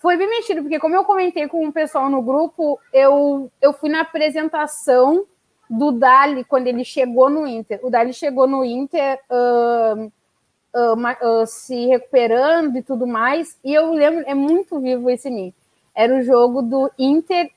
[0.06, 3.90] Foi bem mexido, porque como eu comentei com o pessoal no grupo, eu, eu fui
[3.90, 5.26] na apresentação
[5.68, 7.80] do Dali quando ele chegou no Inter.
[7.82, 13.92] O Dali chegou no Inter uh, uh, uh, se recuperando e tudo mais, e eu
[13.92, 15.52] lembro, é muito vivo esse mim.
[15.92, 17.50] Era o jogo do Inter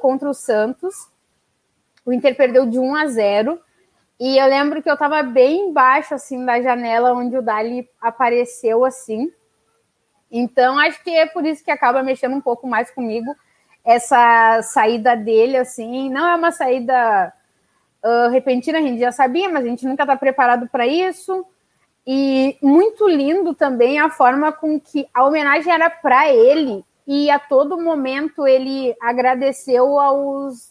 [0.00, 1.08] contra o Santos.
[2.06, 3.60] O Inter perdeu de 1 a 0
[4.20, 8.84] e eu lembro que eu estava bem embaixo, assim, da janela onde o Dali apareceu,
[8.84, 9.32] assim.
[10.30, 13.34] Então, acho que é por isso que acaba mexendo um pouco mais comigo,
[13.84, 16.08] essa saída dele, assim.
[16.10, 17.32] Não é uma saída
[18.04, 21.44] uh, repentina, a gente já sabia, mas a gente nunca está preparado para isso.
[22.06, 27.38] E muito lindo também a forma com que a homenagem era para ele, e a
[27.38, 30.70] todo momento ele agradeceu aos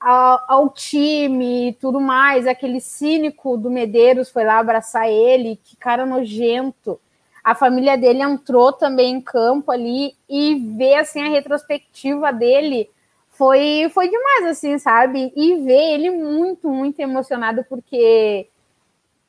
[0.00, 2.46] ao, ao, time e tudo mais.
[2.46, 7.00] Aquele cínico do Medeiros foi lá abraçar ele, que cara nojento.
[7.46, 12.90] A família dele entrou também em campo ali e ver assim a retrospectiva dele
[13.30, 15.32] foi foi demais assim, sabe?
[15.36, 18.48] E ver ele muito muito emocionado porque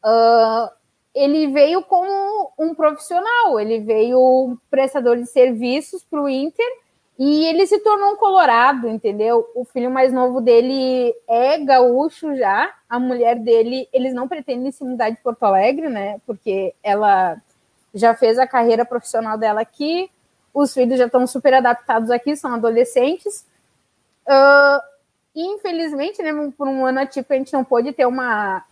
[0.03, 0.67] uh,
[1.13, 6.65] ele veio como um profissional, ele veio prestador de serviços para o Inter
[7.19, 9.47] e ele se tornou um colorado, entendeu?
[9.53, 12.73] O filho mais novo dele é gaúcho já.
[12.89, 16.19] A mulher dele, eles não pretendem se mudar de Porto Alegre, né?
[16.25, 17.39] Porque ela
[17.93, 20.09] já fez a carreira profissional dela aqui.
[20.53, 23.45] Os filhos já estão super adaptados aqui, são adolescentes.
[24.27, 24.81] Uh,
[25.35, 28.63] infelizmente, né, por um ano atípico, a gente não pôde ter uma.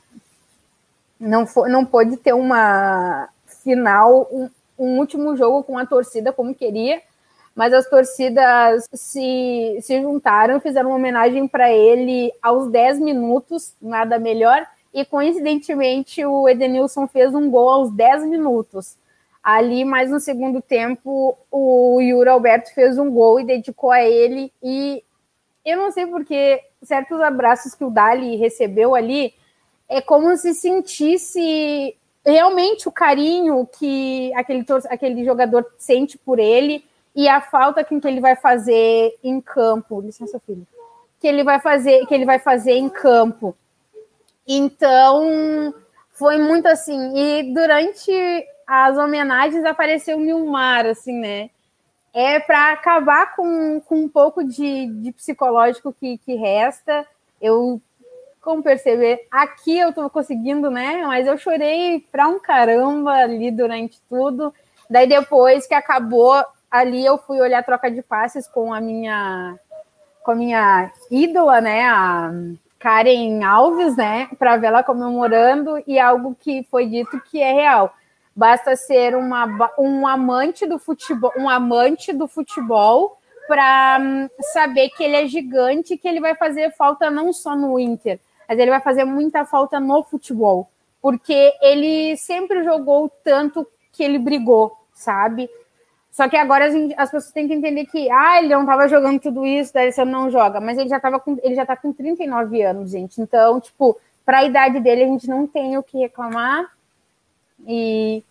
[1.20, 3.30] Não, for, não pôde ter uma
[3.64, 7.02] final, um, um último jogo com a torcida como queria
[7.56, 14.20] mas as torcidas se, se juntaram, fizeram uma homenagem para ele aos 10 minutos, nada
[14.20, 18.98] melhor, e coincidentemente o Edenilson fez um gol aos 10 minutos.
[19.46, 24.52] Ali, mais no segundo tempo, o Yuri Alberto fez um gol e dedicou a ele,
[24.64, 25.04] e
[25.64, 29.36] eu não sei porque certos abraços que o Dali recebeu ali,
[29.88, 36.84] é como se sentisse realmente o carinho que aquele, aquele jogador sente por ele,
[37.16, 40.66] e a falta que ele vai fazer em campo, licença, filho,
[41.20, 43.56] que ele vai fazer, que ele vai fazer em campo.
[44.48, 45.72] Então,
[46.14, 47.16] foi muito assim.
[47.16, 48.12] E durante
[48.68, 51.50] as homenagens apareceu o Nilmar, assim, né?
[52.14, 57.06] É para acabar com, com um pouco de, de psicológico que, que resta.
[57.42, 57.82] Eu,
[58.42, 61.04] como perceber, aqui eu tô conseguindo, né?
[61.06, 64.54] Mas eu chorei pra um caramba ali durante tudo.
[64.90, 69.58] Daí depois que acabou, ali eu fui olhar a troca de passes com a minha
[70.24, 72.32] com a minha ídola, né, a
[72.80, 77.94] Karen Alves, né, para ver ela comemorando e algo que foi dito que é real.
[78.36, 79.48] Basta ser uma,
[79.80, 83.18] um amante do futebol, um amante do futebol
[83.48, 87.80] para hum, saber que ele é gigante, que ele vai fazer falta não só no
[87.80, 90.70] Inter, mas ele vai fazer muita falta no futebol,
[91.02, 95.50] porque ele sempre jogou tanto que ele brigou, sabe?
[96.16, 99.20] Só que agora gente, as pessoas têm que entender que, ah, ele não estava jogando
[99.20, 100.62] tudo isso, daí você não joga.
[100.62, 103.20] Mas ele já tava com, ele já tá com 39 anos, gente.
[103.20, 106.72] Então, tipo, para a idade dele, a gente não tem o que reclamar.
[107.68, 108.24] E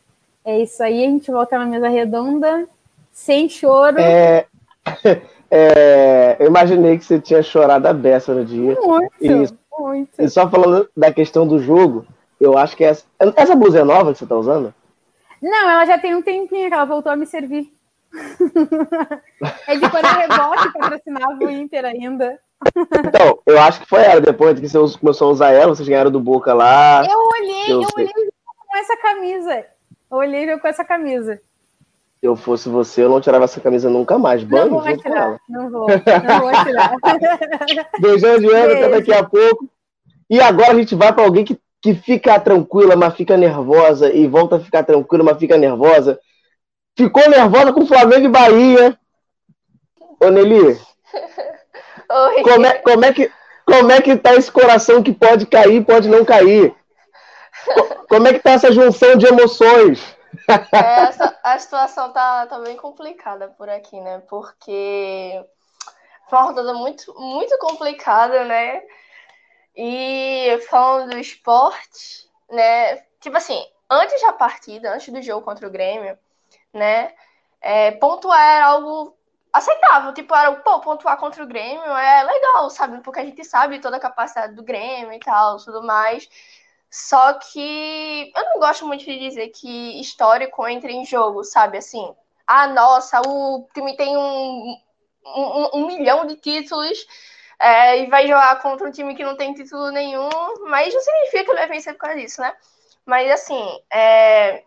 [0.44, 2.68] é isso aí, a gente volta na mesa redonda,
[3.12, 3.98] sem choro.
[3.98, 4.46] É,
[5.50, 8.76] é, eu imaginei que você tinha chorado a beça no dia.
[8.80, 9.28] Muito, e,
[9.78, 10.10] muito.
[10.18, 12.04] E só falando da questão do jogo,
[12.40, 13.04] eu acho que essa.
[13.36, 14.74] Essa blusa é nova que você tá usando?
[15.40, 17.72] Não, ela já tem um tempinho que ela voltou a me servir.
[19.66, 22.38] é de quando a Rebote patrocinava o Inter ainda.
[23.06, 26.10] Então, eu acho que foi ela, depois que você começou a usar ela, vocês ganharam
[26.10, 27.04] do Boca lá.
[27.04, 28.33] Eu olhei, eu, eu olhei
[28.74, 29.66] com essa camisa.
[30.10, 31.40] Olhei com essa camisa.
[32.18, 34.42] Se eu fosse você, eu não tirava essa camisa nunca mais.
[34.42, 36.96] Banho, não vou tirar, não vou, não vou tirar.
[38.00, 39.68] Beijão de ano, até daqui a pouco.
[40.28, 44.26] E agora a gente vai para alguém que que fica tranquila, mas fica nervosa, e
[44.26, 46.18] volta a ficar tranquila, mas fica nervosa.
[46.96, 48.98] Ficou nervosa com Flamengo e Bahia.
[50.18, 50.56] Ô, Nelly.
[52.10, 52.42] Oi.
[52.42, 53.30] Como é, como, é que,
[53.66, 56.74] como é que tá esse coração que pode cair, pode não cair?
[58.08, 60.16] Como é que tá essa junção de emoções?
[60.72, 64.20] É, essa, a situação tá, tá bem complicada por aqui, né?
[64.28, 65.44] Porque
[66.28, 68.82] Foi uma rodada muito, muito complicada, né?
[69.76, 72.98] E falando do esporte, né?
[73.20, 73.60] Tipo assim,
[73.90, 76.18] antes da partida, antes do jogo contra o Grêmio,
[76.72, 77.14] né?
[77.60, 79.16] É, pontuar era algo
[79.52, 80.14] aceitável.
[80.14, 83.02] Tipo, era, pô, pontuar contra o Grêmio é legal, sabe?
[83.02, 86.28] Porque a gente sabe toda a capacidade do Grêmio e tal, tudo mais.
[86.94, 91.78] Só que eu não gosto muito de dizer que histórico entra em jogo, sabe?
[91.78, 92.14] Assim,
[92.46, 94.76] ah, nossa, o time tem um,
[95.26, 97.04] um, um milhão de títulos
[97.58, 100.28] é, e vai jogar contra um time que não tem título nenhum,
[100.68, 102.54] mas não significa que ele vai vencer por causa disso, né?
[103.04, 104.62] Mas, assim, é,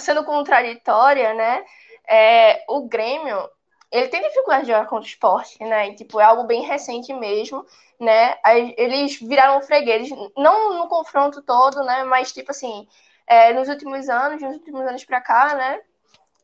[0.00, 1.64] sendo contraditória, né?
[2.08, 3.48] É, o Grêmio,
[3.92, 5.88] ele tem dificuldade de jogar contra o esporte, né?
[5.88, 7.64] E, tipo, é algo bem recente mesmo,
[8.00, 8.36] né?
[8.76, 12.02] Eles viraram fregueses, não no confronto todo, né?
[12.04, 12.88] Mas, tipo assim,
[13.26, 15.80] é, nos últimos anos, nos últimos anos pra cá, né?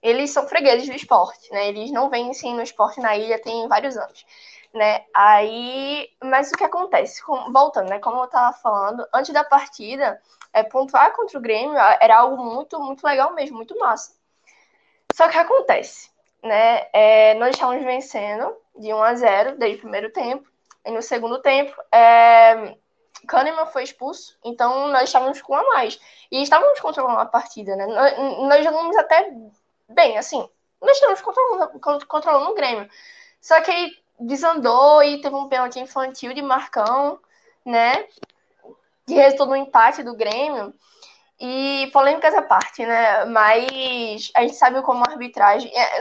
[0.03, 1.69] Eles são fregueses do esporte, né?
[1.69, 4.25] Eles não vencem no esporte na ilha tem vários anos
[4.73, 5.05] né?
[5.15, 7.23] Aí, mas o que acontece?
[7.53, 7.99] Voltando, né?
[7.99, 10.21] Como eu tava falando, antes da partida,
[10.53, 14.13] é, pontuar contra o Grêmio era algo muito, muito legal mesmo, muito massa.
[15.15, 16.11] Só que acontece,
[16.43, 16.87] né?
[16.93, 20.49] É, nós estávamos vencendo de 1 a 0 desde o primeiro tempo.
[20.85, 22.77] E no segundo tempo, é,
[23.27, 25.99] Kahneman foi expulso, então nós estávamos com a mais.
[26.31, 27.87] E estávamos controlando a partida, né?
[27.87, 28.19] Nós,
[28.49, 29.33] nós jogamos até
[29.89, 30.49] bem, assim.
[30.81, 32.89] Nós estávamos controlando, controlando o Grêmio.
[33.41, 37.19] Só que aí desandou e teve um pênalti infantil de Marcão,
[37.65, 38.07] né?
[39.07, 40.75] Que resultou no empate do Grêmio.
[41.41, 43.25] E polêmicas à parte, né?
[43.27, 45.71] Mas a gente sabe como a arbitragem.
[45.75, 46.01] É,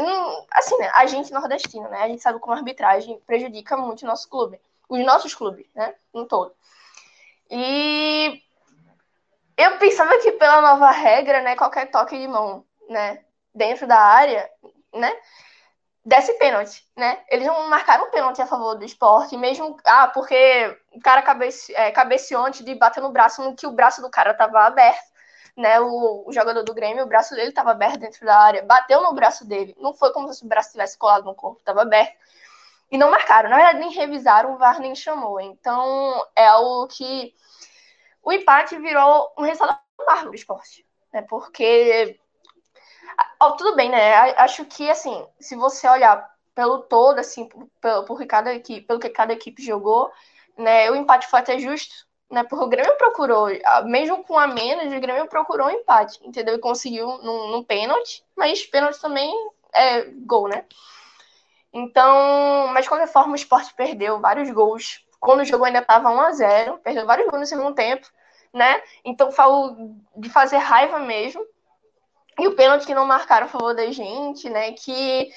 [0.52, 0.92] assim, né?
[0.96, 2.02] A gente nordestino, né?
[2.02, 4.60] A gente sabe como a arbitragem prejudica muito o nosso clube.
[4.90, 5.94] Os nossos clubes, né?
[6.14, 6.54] Um todo.
[7.52, 8.42] E
[9.58, 11.56] eu pensava que pela nova regra, né?
[11.56, 13.24] Qualquer toque de mão, né?
[13.54, 14.50] Dentro da área,
[14.94, 15.16] né?
[16.08, 17.20] desse pênalti, né?
[17.30, 19.76] Eles não marcaram pênalti a favor do esporte, mesmo.
[19.86, 23.74] Ah, porque o cara cabece, é, cabeceou antes de bater no braço, no que o
[23.74, 25.04] braço do cara tava aberto,
[25.58, 25.80] né?
[25.80, 29.14] O, o jogador do Grêmio, o braço dele tava aberto dentro da área, bateu no
[29.14, 29.76] braço dele.
[29.80, 32.16] Não foi como se o braço tivesse colado no corpo, tava aberto.
[32.92, 33.50] E não marcaram.
[33.50, 35.40] Na verdade, nem revisaram, o VAR nem chamou.
[35.42, 37.34] Então, é algo que.
[38.24, 40.86] O empate virou um resultado amargo do esporte.
[41.12, 41.22] Né?
[41.24, 42.20] Porque
[43.42, 44.16] Oh, tudo bem, né?
[44.38, 47.48] Acho que, assim, se você olhar pelo todo, assim,
[47.80, 50.12] pelo, por cada equipe, pelo que cada equipe jogou,
[50.58, 52.44] né, o empate foi até justo, né?
[52.44, 53.48] Porque o Grêmio procurou,
[53.86, 56.56] mesmo com a menos, o Grêmio procurou um empate, entendeu?
[56.56, 59.32] E conseguiu num, num pênalti, mas pênalti também
[59.74, 60.66] é gol, né?
[61.72, 65.06] Então, mas de qualquer forma, o esporte perdeu vários gols.
[65.20, 68.08] Quando o jogo ainda estava 1 a 0 perdeu vários gols no segundo tempo,
[68.54, 68.82] né?
[69.04, 69.76] Então, falou
[70.16, 71.46] de fazer raiva mesmo.
[72.40, 74.72] E o pênalti que não marcaram a favor da gente, né?
[74.74, 75.30] Que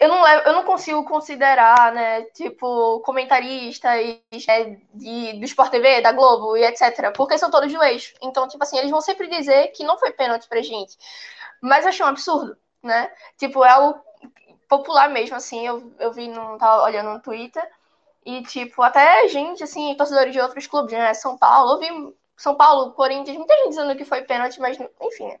[0.00, 2.22] eu não, levo, eu não consigo considerar, né?
[2.32, 3.92] Tipo, comentaristas
[4.48, 7.12] é, de, do Sport TV, da Globo e etc.
[7.14, 8.14] Porque são todos do eixo.
[8.22, 10.96] Então, tipo assim, eles vão sempre dizer que não foi pênalti pra gente.
[11.60, 13.12] Mas eu achei um absurdo, né?
[13.36, 14.00] Tipo, é algo
[14.68, 15.66] popular mesmo, assim.
[15.66, 17.62] Eu, eu vi, não tava olhando no Twitter.
[18.24, 21.12] E, tipo, até gente, assim, torcedores de outros clubes, né?
[21.14, 25.28] São Paulo, eu vi São Paulo, Corinthians, muita gente dizendo que foi pênalti, mas enfim,
[25.28, 25.38] né?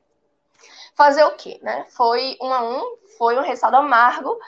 [1.00, 1.58] Fazer o quê?
[1.62, 1.86] Né?
[1.88, 4.38] Foi um a um, foi um resultado amargo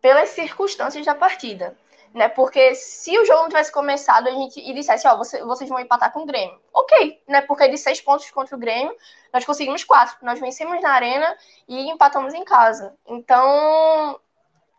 [0.00, 1.76] pelas circunstâncias da partida.
[2.14, 2.28] Né?
[2.28, 5.80] Porque se o jogo não tivesse começado a gente, e dissesse, ó, você, vocês vão
[5.80, 6.56] empatar com o Grêmio.
[6.72, 7.40] Ok, né?
[7.40, 8.94] Porque de seis pontos contra o Grêmio,
[9.32, 10.16] nós conseguimos quatro.
[10.22, 12.94] Nós vencemos na arena e empatamos em casa.
[13.04, 14.20] Então,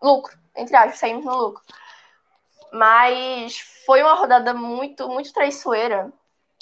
[0.01, 1.61] lucro, entre aspas, saímos no lucro.
[2.71, 6.13] Mas foi uma rodada muito, muito traiçoeira,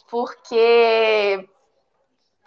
[0.10, 1.48] porque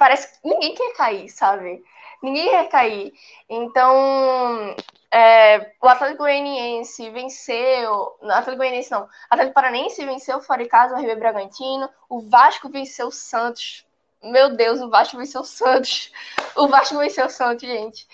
[0.05, 1.83] parece que ninguém quer cair, sabe?
[2.23, 3.15] Ninguém quer cair.
[3.49, 4.77] Então,
[5.11, 8.15] é, o Atlético Goianiense venceu.
[8.21, 9.05] Não, Atlético Goianiense não.
[9.05, 11.89] O Atlético Paranense venceu fora de casa o River Bragantino.
[12.07, 13.87] O Vasco venceu o Santos.
[14.23, 16.13] Meu Deus, o Vasco venceu o Santos.
[16.55, 18.07] O Vasco venceu o Santos, gente.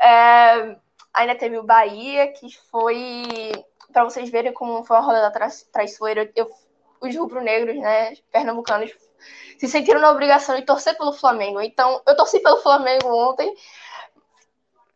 [0.00, 0.76] É,
[1.14, 3.52] ainda teve o Bahia, que foi.
[3.92, 6.50] Para vocês verem como foi uma rodada tra traiçoeira, eu,
[7.00, 8.92] os rubro-negros, né, pernambucanos,
[9.58, 11.60] se sentiram na obrigação de torcer pelo Flamengo.
[11.60, 13.54] Então, eu torci pelo Flamengo ontem.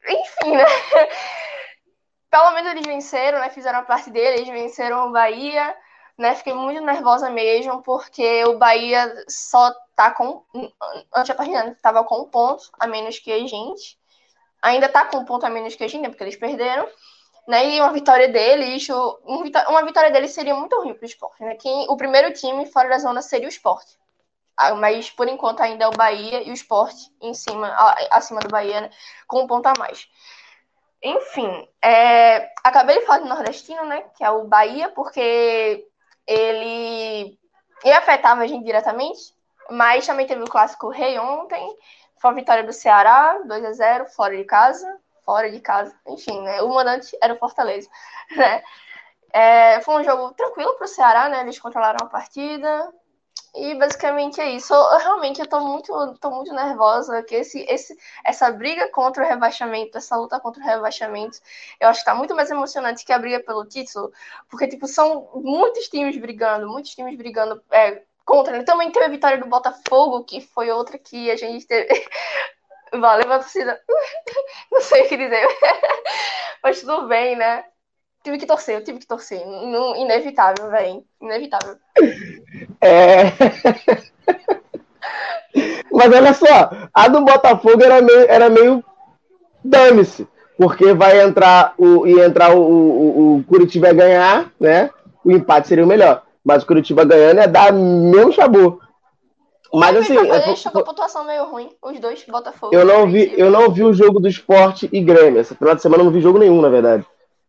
[0.06, 0.64] Enfim, né?
[2.30, 3.48] Pelo menos eles venceram, né?
[3.48, 5.74] Fizeram a parte deles, eles venceram o Bahia,
[6.18, 6.34] né?
[6.34, 10.44] Fiquei muito nervosa mesmo, porque o Bahia só tá com.
[11.14, 13.96] Antes da partida, estava com um ponto a menos que a gente.
[14.60, 16.08] Ainda tá com um ponto a menos que a gente, né?
[16.08, 16.88] Porque eles perderam
[17.46, 17.76] né?
[17.76, 18.92] E uma vitória dele, isso,
[19.68, 21.54] uma vitória dele seria muito ruim para o esporte, né?
[21.56, 23.98] Quem, o primeiro time fora da zona seria o esporte.
[24.56, 27.74] Ah, mas por enquanto ainda é o Bahia e o esporte em cima,
[28.10, 28.90] acima do Bahia, né?
[29.26, 30.08] com um ponto a mais.
[31.02, 34.02] enfim, é, acabei de falar do nordestino, né?
[34.16, 35.86] Que é o Bahia, porque
[36.26, 37.38] ele,
[37.84, 39.20] ele afetava a gente diretamente,
[39.70, 41.76] mas também teve o clássico Rei ontem.
[42.20, 45.00] Foi a vitória do Ceará, 2 a 0 fora de casa.
[45.24, 46.60] Fora de casa, enfim, né?
[46.62, 47.88] O mandante era o Fortaleza,
[48.36, 48.62] né?
[49.32, 51.40] É, foi um jogo tranquilo para o Ceará, né?
[51.40, 52.92] Eles controlaram a partida,
[53.54, 54.74] e basicamente é isso.
[54.74, 59.26] Eu, realmente eu tô muito, tô muito nervosa que esse, esse, essa briga contra o
[59.26, 61.38] rebaixamento, essa luta contra o rebaixamento,
[61.80, 64.12] eu acho que tá muito mais emocionante que a briga pelo título,
[64.48, 68.64] porque tipo são muitos times brigando, muitos times brigando é, contra.
[68.64, 71.88] Também teve a vitória do Botafogo, que foi outra que a gente teve.
[72.92, 73.80] Valeu, a torcida.
[74.70, 75.46] Não sei o que dizer.
[76.62, 77.64] Mas tudo bem, né?
[78.22, 79.40] Tive que torcer, eu tive que torcer.
[79.96, 81.04] Inevitável, velho.
[81.20, 81.78] Inevitável.
[82.84, 83.32] É.
[85.90, 88.84] Mas olha só, a do Botafogo era meio, era meio
[89.64, 90.28] dane-se,
[90.58, 94.90] porque vai entrar o e entrar o, o, o Curitiba ganhar, né?
[95.24, 96.22] O empate seria o melhor.
[96.44, 98.80] Mas o Curitiba ganhando é dar mesmo chabu.
[99.72, 102.74] Mas assim, é, deixou a pontuação meio ruim, os dois Botafogo.
[102.74, 105.40] Eu não vi, eu não vi o jogo do Esporte e Grêmio.
[105.40, 107.04] Essa final de semana eu não vi jogo nenhum, na verdade.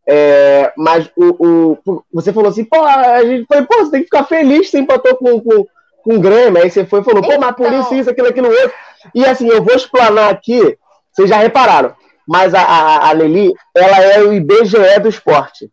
[0.07, 4.05] É, mas o, o, você falou assim, pô, a gente foi, pô, você tem que
[4.05, 5.65] ficar feliz, você empatou com, com,
[6.03, 6.61] com o Grêmio.
[6.61, 7.99] Aí você foi e falou, pô, mas por isso, então.
[7.99, 8.73] isso, aquilo, aquilo outro.
[9.13, 10.77] E assim, eu vou explanar aqui,
[11.11, 11.93] vocês já repararam,
[12.27, 15.69] mas a, a, a Leli, ela é o IBGE do esporte.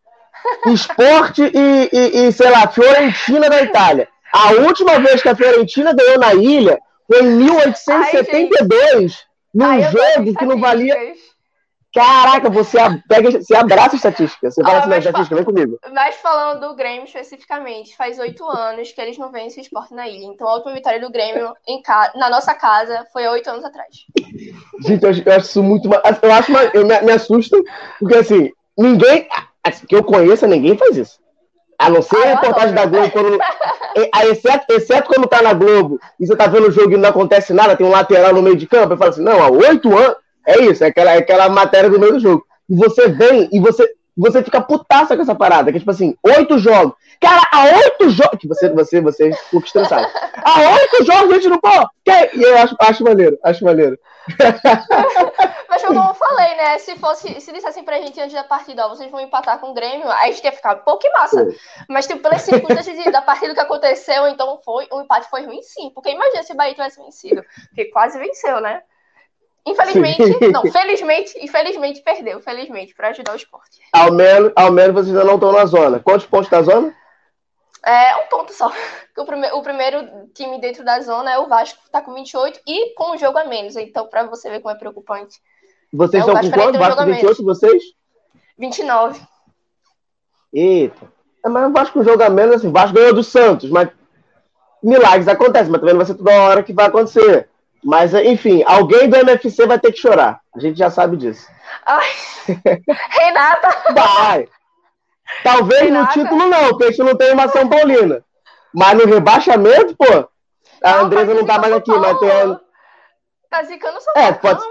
[0.67, 4.09] Esporte e, e, e, sei lá, Fiorentina da Itália.
[4.33, 9.19] A última vez que a Fiorentina ganhou na ilha foi em 1872, Ai,
[9.55, 10.97] num Ai, jogo que não valia.
[11.95, 14.51] Caraca, você pega, você abraça a estatística.
[14.51, 15.79] Você fala ah, assim, estatística, vem comigo.
[15.93, 20.09] Mas falando do Grêmio especificamente, faz oito anos que eles não vencem o esporte na
[20.09, 20.25] ilha.
[20.25, 22.11] Então a última vitória do Grêmio em ca...
[22.15, 24.07] na nossa casa foi oito anos atrás.
[24.81, 25.91] Gente, eu acho, eu acho isso muito.
[26.23, 27.63] Eu acho eu me, me assusto,
[27.99, 29.29] porque assim, ninguém.
[29.63, 31.21] Assim, que eu conheça, ninguém faz isso.
[31.79, 33.39] A não ser ah, a reportagem da Globo, quando,
[34.31, 37.53] exceto, exceto quando tá na Globo e você tá vendo o jogo e não acontece
[37.53, 40.17] nada, tem um lateral no meio de campo, eu falo assim, não, há oito anos,
[40.47, 42.47] é isso, é aquela, é aquela matéria do meio do jogo.
[42.69, 46.17] E você vem e você, você fica putaça com essa parada, que é tipo assim,
[46.23, 46.95] oito jogos.
[47.21, 48.39] Cara, há oito jogos.
[48.39, 50.07] Que você, você, você ficou estressado.
[50.45, 51.69] Há oito jogos a gente não pô.
[52.35, 53.99] E eu acho, acho maneiro, acho maneiro.
[55.69, 56.79] Mas como eu falei, né?
[56.79, 59.75] Se fosse, se dissessem pra gente antes da partida, ó, vocês vão empatar com o
[59.75, 61.49] Grêmio, aí a gente ia ficar, pô, que massa.
[61.89, 65.91] Mas, tipo, pelas circunstâncias da partida que aconteceu, então foi, o empate foi ruim sim.
[65.91, 67.43] Porque imagina se o Bahia tivesse vencido.
[67.69, 68.83] Porque quase venceu, né?
[69.67, 70.49] Infelizmente, Sim.
[70.49, 73.81] não, felizmente, infelizmente perdeu, felizmente, para ajudar o esporte.
[73.93, 76.01] Ao menos, ao menos vocês ainda não estão na zona.
[76.01, 76.93] Quantos pontos da zona?
[77.85, 78.71] É um ponto só.
[79.15, 82.95] O, prime o primeiro time dentro da zona é o Vasco, está com 28 e
[82.95, 83.77] com um jogo a menos.
[83.77, 85.39] Então, para você ver como é preocupante.
[85.93, 86.79] Vocês é, estão com quanto?
[86.79, 87.83] Vasco 28, vocês?
[88.57, 89.21] 29.
[90.51, 91.13] Eita.
[91.45, 93.91] É, mas o Vasco com jogo a menos, assim, o Vasco ganhou do Santos, mas
[94.83, 97.51] milagres acontecem, mas também não vai ser toda hora que vai acontecer.
[97.85, 100.41] Mas, enfim, alguém do MFC vai ter que chorar.
[100.55, 101.49] A gente já sabe disso.
[101.85, 102.09] Ai,
[103.11, 103.93] Renata!
[103.93, 104.49] Vai!
[105.43, 106.19] Talvez Renata.
[106.19, 108.25] no título não, porque a gente não tem uma São Paulina.
[108.73, 110.29] Mas no rebaixamento, pô,
[110.83, 112.31] a não, Andresa não tá mais aqui, mas tem.
[112.31, 112.61] A...
[113.51, 114.63] Tá zicando São Paulo, é, pode...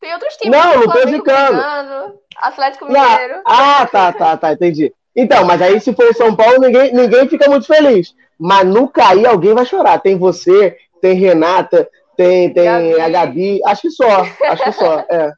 [0.00, 0.58] Tem outros times.
[0.58, 2.18] Não, não tô zicando.
[2.36, 3.36] Atlético Mineiro.
[3.36, 3.42] Não.
[3.46, 4.92] Ah, tá, tá, tá, entendi.
[5.14, 8.14] Então, mas aí se for o São Paulo, ninguém, ninguém fica muito feliz.
[8.38, 10.00] Mas no cair, alguém vai chorar.
[10.00, 13.00] Tem você, tem Renata, tem, tem Gabi.
[13.00, 15.32] a Gabi, acho que só, acho que só, é.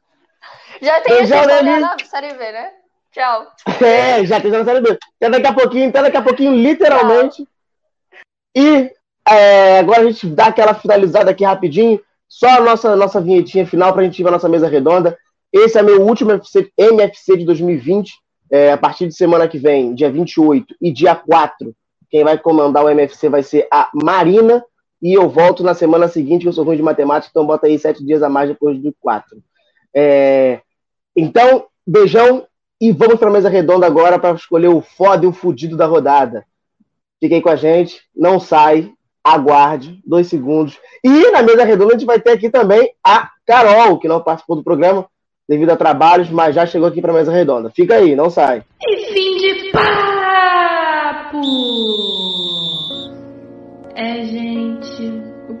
[0.81, 2.71] Já tem essa história na Série B, né?
[3.11, 3.47] Tchau.
[3.85, 4.97] É, já tem na Série B.
[5.21, 7.43] Até daqui a pouquinho, até daqui a pouquinho, literalmente.
[7.43, 7.47] Tchau.
[8.55, 8.91] E
[9.27, 13.91] é, agora a gente dá aquela finalizada aqui rapidinho, só a nossa, nossa vinhetinha final
[13.91, 15.17] para a gente ir para nossa mesa redonda.
[15.51, 18.13] Esse é meu último MFC, MFC de 2020,
[18.51, 21.73] é, a partir de semana que vem, dia 28 e dia 4,
[22.09, 24.63] quem vai comandar o MFC vai ser a Marina,
[25.05, 27.77] e eu volto na semana seguinte, que eu sou ruim de matemática, então bota aí
[27.77, 29.37] sete dias a mais depois do quatro.
[29.95, 30.61] É...
[31.15, 32.47] Então, beijão
[32.81, 35.85] e vamos para a mesa redonda agora para escolher o foda e o fudido da
[35.85, 36.43] rodada.
[37.19, 38.91] Fiquem com a gente, não sai,
[39.23, 40.79] aguarde dois segundos.
[41.03, 44.55] E na mesa redonda a gente vai ter aqui também a Carol, que não participou
[44.55, 45.05] do programa
[45.47, 47.69] devido a trabalhos, mas já chegou aqui para a mesa redonda.
[47.69, 48.63] Fica aí, não sai.
[48.81, 51.41] E fim de papo!
[53.97, 54.44] É, gente,